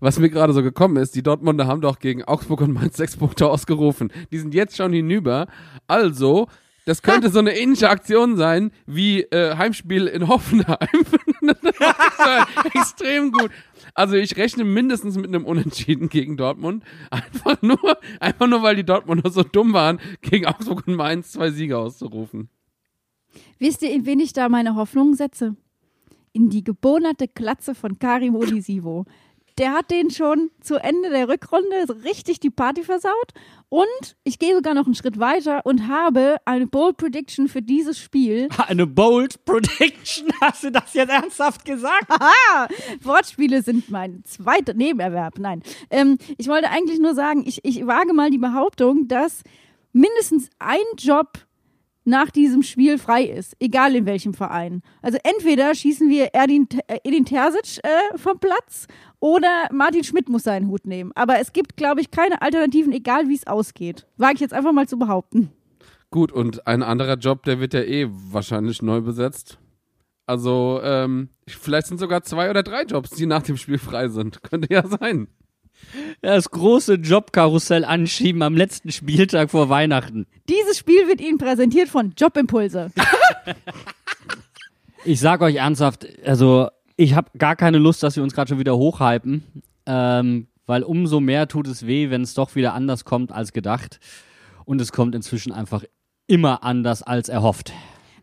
[0.00, 3.16] was mir gerade so gekommen ist, die Dortmunder haben doch gegen Augsburg und Mainz sechs
[3.16, 4.12] Punkte ausgerufen.
[4.32, 5.46] Die sind jetzt schon hinüber.
[5.86, 6.48] Also,
[6.86, 10.88] das könnte so eine ähnliche Aktion sein wie äh, Heimspiel in Hoffenheim.
[12.74, 13.50] extrem gut.
[13.94, 16.84] Also ich rechne mindestens mit einem Unentschieden gegen Dortmund.
[17.10, 21.50] Einfach nur, einfach nur, weil die Dortmunder so dumm waren, gegen Augsburg und Mainz zwei
[21.50, 22.48] Siege auszurufen.
[23.58, 25.56] Wisst ihr, in wen ich da meine Hoffnung setze?
[26.32, 29.04] In die gebonerte Klatze von Karim Odisivo
[29.60, 33.12] der hat den schon zu Ende der Rückrunde richtig die Party versaut.
[33.68, 37.98] Und ich gehe sogar noch einen Schritt weiter und habe eine Bold Prediction für dieses
[37.98, 38.48] Spiel.
[38.68, 40.28] Eine Bold Prediction?
[40.40, 42.08] Hast du das jetzt ernsthaft gesagt?
[42.10, 42.68] Haha!
[43.02, 45.38] Wortspiele sind mein zweiter Nebenerwerb.
[45.38, 45.62] Nein.
[45.90, 49.42] Ähm, ich wollte eigentlich nur sagen, ich, ich wage mal die Behauptung, dass
[49.92, 51.38] mindestens ein Job
[52.04, 54.82] nach diesem Spiel frei ist, egal in welchem Verein.
[55.02, 58.86] Also entweder schießen wir Erdin, äh, Edin Terzic äh, vom Platz
[59.20, 61.12] oder Martin Schmidt muss seinen Hut nehmen.
[61.14, 64.06] Aber es gibt, glaube ich, keine Alternativen, egal wie es ausgeht.
[64.16, 65.50] Wage ich jetzt einfach mal zu behaupten.
[66.10, 69.58] Gut, und ein anderer Job, der wird ja eh wahrscheinlich neu besetzt.
[70.26, 74.42] Also, ähm, vielleicht sind sogar zwei oder drei Jobs, die nach dem Spiel frei sind.
[74.48, 75.28] Könnte ja sein.
[76.22, 80.26] Das große Jobkarussell anschieben am letzten Spieltag vor Weihnachten.
[80.48, 82.90] Dieses Spiel wird Ihnen präsentiert von Jobimpulse.
[85.04, 88.58] ich sag euch ernsthaft, also ich habe gar keine Lust, dass wir uns gerade schon
[88.58, 89.44] wieder hochhypen,
[89.86, 94.00] ähm, weil umso mehr tut es weh, wenn es doch wieder anders kommt als gedacht.
[94.64, 95.82] Und es kommt inzwischen einfach
[96.26, 97.72] immer anders als erhofft.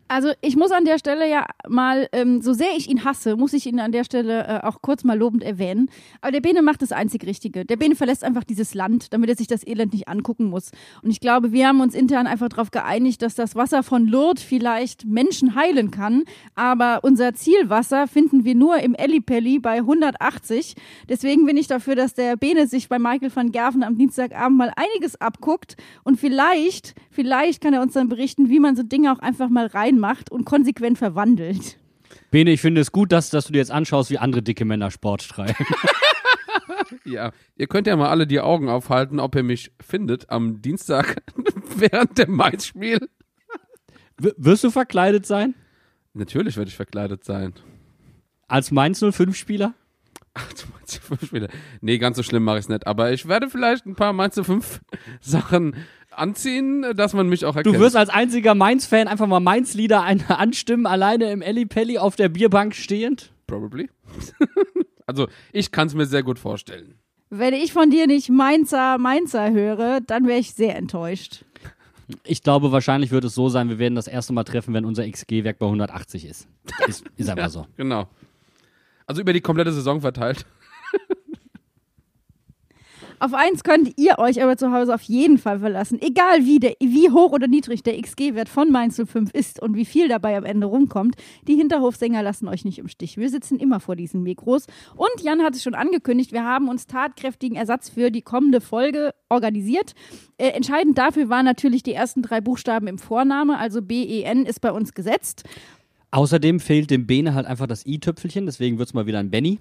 [0.08, 3.52] Also ich muss an der Stelle ja mal, ähm, so sehr ich ihn hasse, muss
[3.52, 5.90] ich ihn an der Stelle äh, auch kurz mal lobend erwähnen.
[6.22, 7.66] Aber der Bene macht das einzig Richtige.
[7.66, 10.70] Der Bene verlässt einfach dieses Land, damit er sich das Elend nicht angucken muss.
[11.02, 14.42] Und ich glaube, wir haben uns intern einfach darauf geeinigt, dass das Wasser von Lourdes
[14.42, 16.24] vielleicht Menschen heilen kann.
[16.54, 20.74] Aber unser Zielwasser finden wir nur im Ellipelli bei 180.
[21.08, 24.72] Deswegen bin ich dafür, dass der Bene sich bei Michael van Gerven am Dienstagabend mal
[24.74, 25.76] einiges abguckt.
[26.02, 29.66] Und vielleicht, vielleicht kann er uns dann berichten, wie man so Dinge auch einfach mal
[29.66, 31.76] rein macht und konsequent verwandelt.
[32.30, 34.92] Bene, ich finde es gut, dass, dass du dir jetzt anschaust, wie andere dicke Männer
[34.92, 35.66] Sport treiben.
[37.04, 41.20] ja, ihr könnt ja mal alle die Augen aufhalten, ob ihr mich findet am Dienstag
[41.76, 43.00] während dem Maisspiel.
[44.16, 45.56] W wirst du verkleidet sein?
[46.14, 47.52] Natürlich werde ich verkleidet sein.
[48.46, 49.74] Als Mainz 05-Spieler?
[50.34, 51.48] Ach, du Mainz 05-Spieler.
[51.80, 52.86] Nee, ganz so schlimm mache ich es nicht.
[52.86, 54.80] Aber ich werde vielleicht ein paar Mainz 05
[55.20, 55.74] Sachen
[56.18, 57.74] anziehen, dass man mich auch erkennt.
[57.74, 62.74] Du wirst als einziger Mainz-Fan einfach mal Mainz-Lieder anstimmen, alleine im Ellipelli auf der Bierbank
[62.74, 63.32] stehend?
[63.46, 63.88] Probably.
[65.06, 66.94] also, ich kann es mir sehr gut vorstellen.
[67.30, 71.44] Wenn ich von dir nicht Mainzer, Mainzer höre, dann wäre ich sehr enttäuscht.
[72.24, 75.06] Ich glaube, wahrscheinlich wird es so sein, wir werden das erste Mal treffen, wenn unser
[75.06, 76.48] XG-Werk bei 180 ist.
[76.86, 77.66] Ist, ist einfach ja, so.
[77.76, 78.08] Genau.
[79.06, 80.46] Also über die komplette Saison verteilt.
[83.20, 86.00] Auf eins könnt ihr euch aber zu Hause auf jeden Fall verlassen.
[86.00, 89.84] Egal wie, der, wie hoch oder niedrig der XG-Wert von Mainz 05 ist und wie
[89.84, 91.16] viel dabei am Ende rumkommt,
[91.48, 93.16] die Hinterhofsänger lassen euch nicht im Stich.
[93.16, 94.66] Wir sitzen immer vor diesen Mikros.
[94.94, 99.14] Und Jan hat es schon angekündigt, wir haben uns tatkräftigen Ersatz für die kommende Folge
[99.28, 99.94] organisiert.
[100.36, 104.70] Äh, entscheidend dafür waren natürlich die ersten drei Buchstaben im Vorname, also B-E-N ist bei
[104.70, 105.44] uns gesetzt.
[106.12, 109.58] Außerdem fehlt dem Bene halt einfach das i-Tüpfelchen, deswegen wird es mal wieder ein Benny.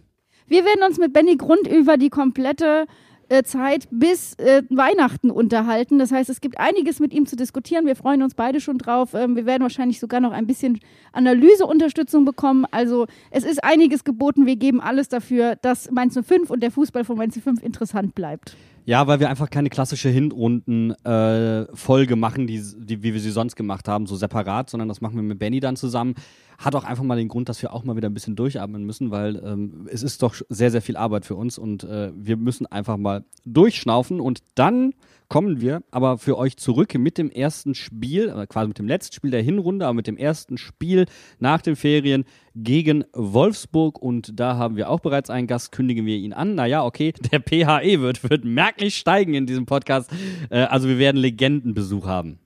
[0.48, 2.86] Wir werden uns mit Benny Grund über die komplette
[3.30, 6.00] äh, Zeit bis äh, Weihnachten unterhalten.
[6.00, 7.86] Das heißt, es gibt einiges mit ihm zu diskutieren.
[7.86, 9.14] Wir freuen uns beide schon drauf.
[9.14, 10.80] Ähm, wir werden wahrscheinlich sogar noch ein bisschen
[11.14, 12.66] Analyseunterstützung bekommen.
[12.72, 14.46] Also es ist einiges geboten.
[14.46, 18.56] Wir geben alles dafür, dass Mainz 05 und der Fußball von Mainz 05 interessant bleibt.
[18.88, 23.90] Ja, weil wir einfach keine klassische Hinrunden-Folge machen, die, die, wie wir sie sonst gemacht
[23.90, 26.16] haben, so separat, sondern das machen wir mit Benny dann zusammen.
[26.58, 29.12] Hat auch einfach mal den Grund, dass wir auch mal wieder ein bisschen durchatmen müssen,
[29.12, 32.66] weil ähm, es ist doch sehr, sehr viel Arbeit für uns und äh, wir müssen
[32.66, 34.94] einfach mal durchschnaufen und dann
[35.30, 39.14] kommen wir aber für euch zurück mit dem ersten Spiel, äh, quasi mit dem letzten
[39.14, 41.06] Spiel der Hinrunde, aber mit dem ersten Spiel
[41.40, 44.02] nach den Ferien gegen Wolfsburg.
[44.02, 46.56] Und da haben wir auch bereits einen Gast, kündigen wir ihn an.
[46.56, 50.12] Naja, okay, der PHE wird, wird merklich steigen in diesem Podcast.
[50.50, 52.40] Äh, also wir werden Legendenbesuch haben.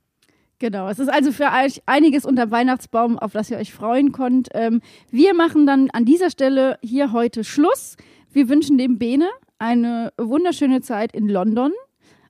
[0.61, 4.49] Genau, es ist also für euch einiges unter Weihnachtsbaum, auf das ihr euch freuen könnt.
[4.53, 7.97] Ähm, wir machen dann an dieser Stelle hier heute Schluss.
[8.31, 11.71] Wir wünschen dem Bene eine wunderschöne Zeit in London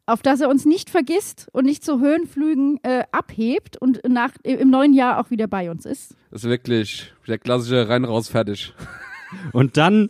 [0.05, 4.69] auf dass er uns nicht vergisst und nicht zu Höhenflügen äh, abhebt und nach, im
[4.69, 6.15] neuen Jahr auch wieder bei uns ist.
[6.31, 8.73] Das ist wirklich der klassische rein raus fertig.
[9.53, 10.09] Und dann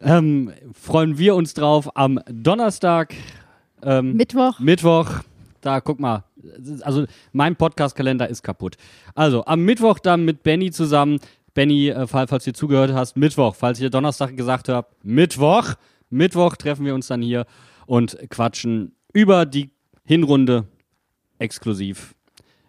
[0.00, 3.14] ähm, freuen wir uns drauf am Donnerstag.
[3.82, 4.60] Ähm, Mittwoch.
[4.60, 5.10] Mittwoch.
[5.60, 6.22] Da, guck mal.
[6.82, 8.76] Also, mein Podcast-Kalender ist kaputt.
[9.14, 11.18] Also, am Mittwoch dann mit Benny zusammen.
[11.54, 13.54] Benny, äh, falls du zugehört hast, Mittwoch.
[13.54, 15.74] Falls ihr Donnerstag gesagt habt, Mittwoch.
[16.10, 17.46] Mittwoch treffen wir uns dann hier
[17.86, 19.70] und quatschen über die
[20.04, 20.64] Hinrunde
[21.38, 22.14] exklusiv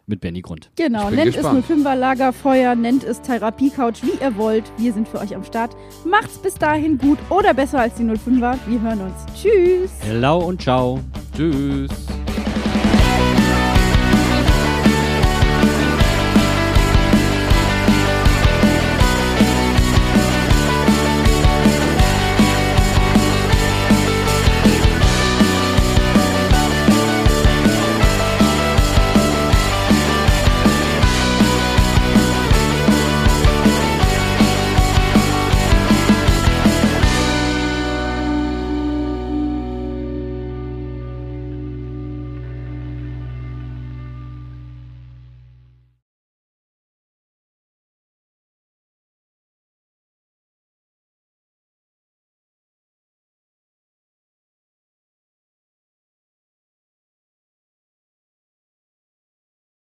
[0.07, 0.71] mit Benny Grund.
[0.75, 1.63] Genau, nennt gespannt.
[1.67, 4.65] es 05er Lagerfeuer, nennt es Therapiecouch, wie ihr wollt.
[4.77, 5.75] Wir sind für euch am Start.
[6.05, 8.57] Macht's bis dahin gut oder besser als die 05er.
[8.67, 9.25] Wir hören uns.
[9.39, 9.91] Tschüss.
[10.01, 10.99] Hello und ciao.
[11.35, 11.89] Tschüss.
[13.21, 13.70] Bye.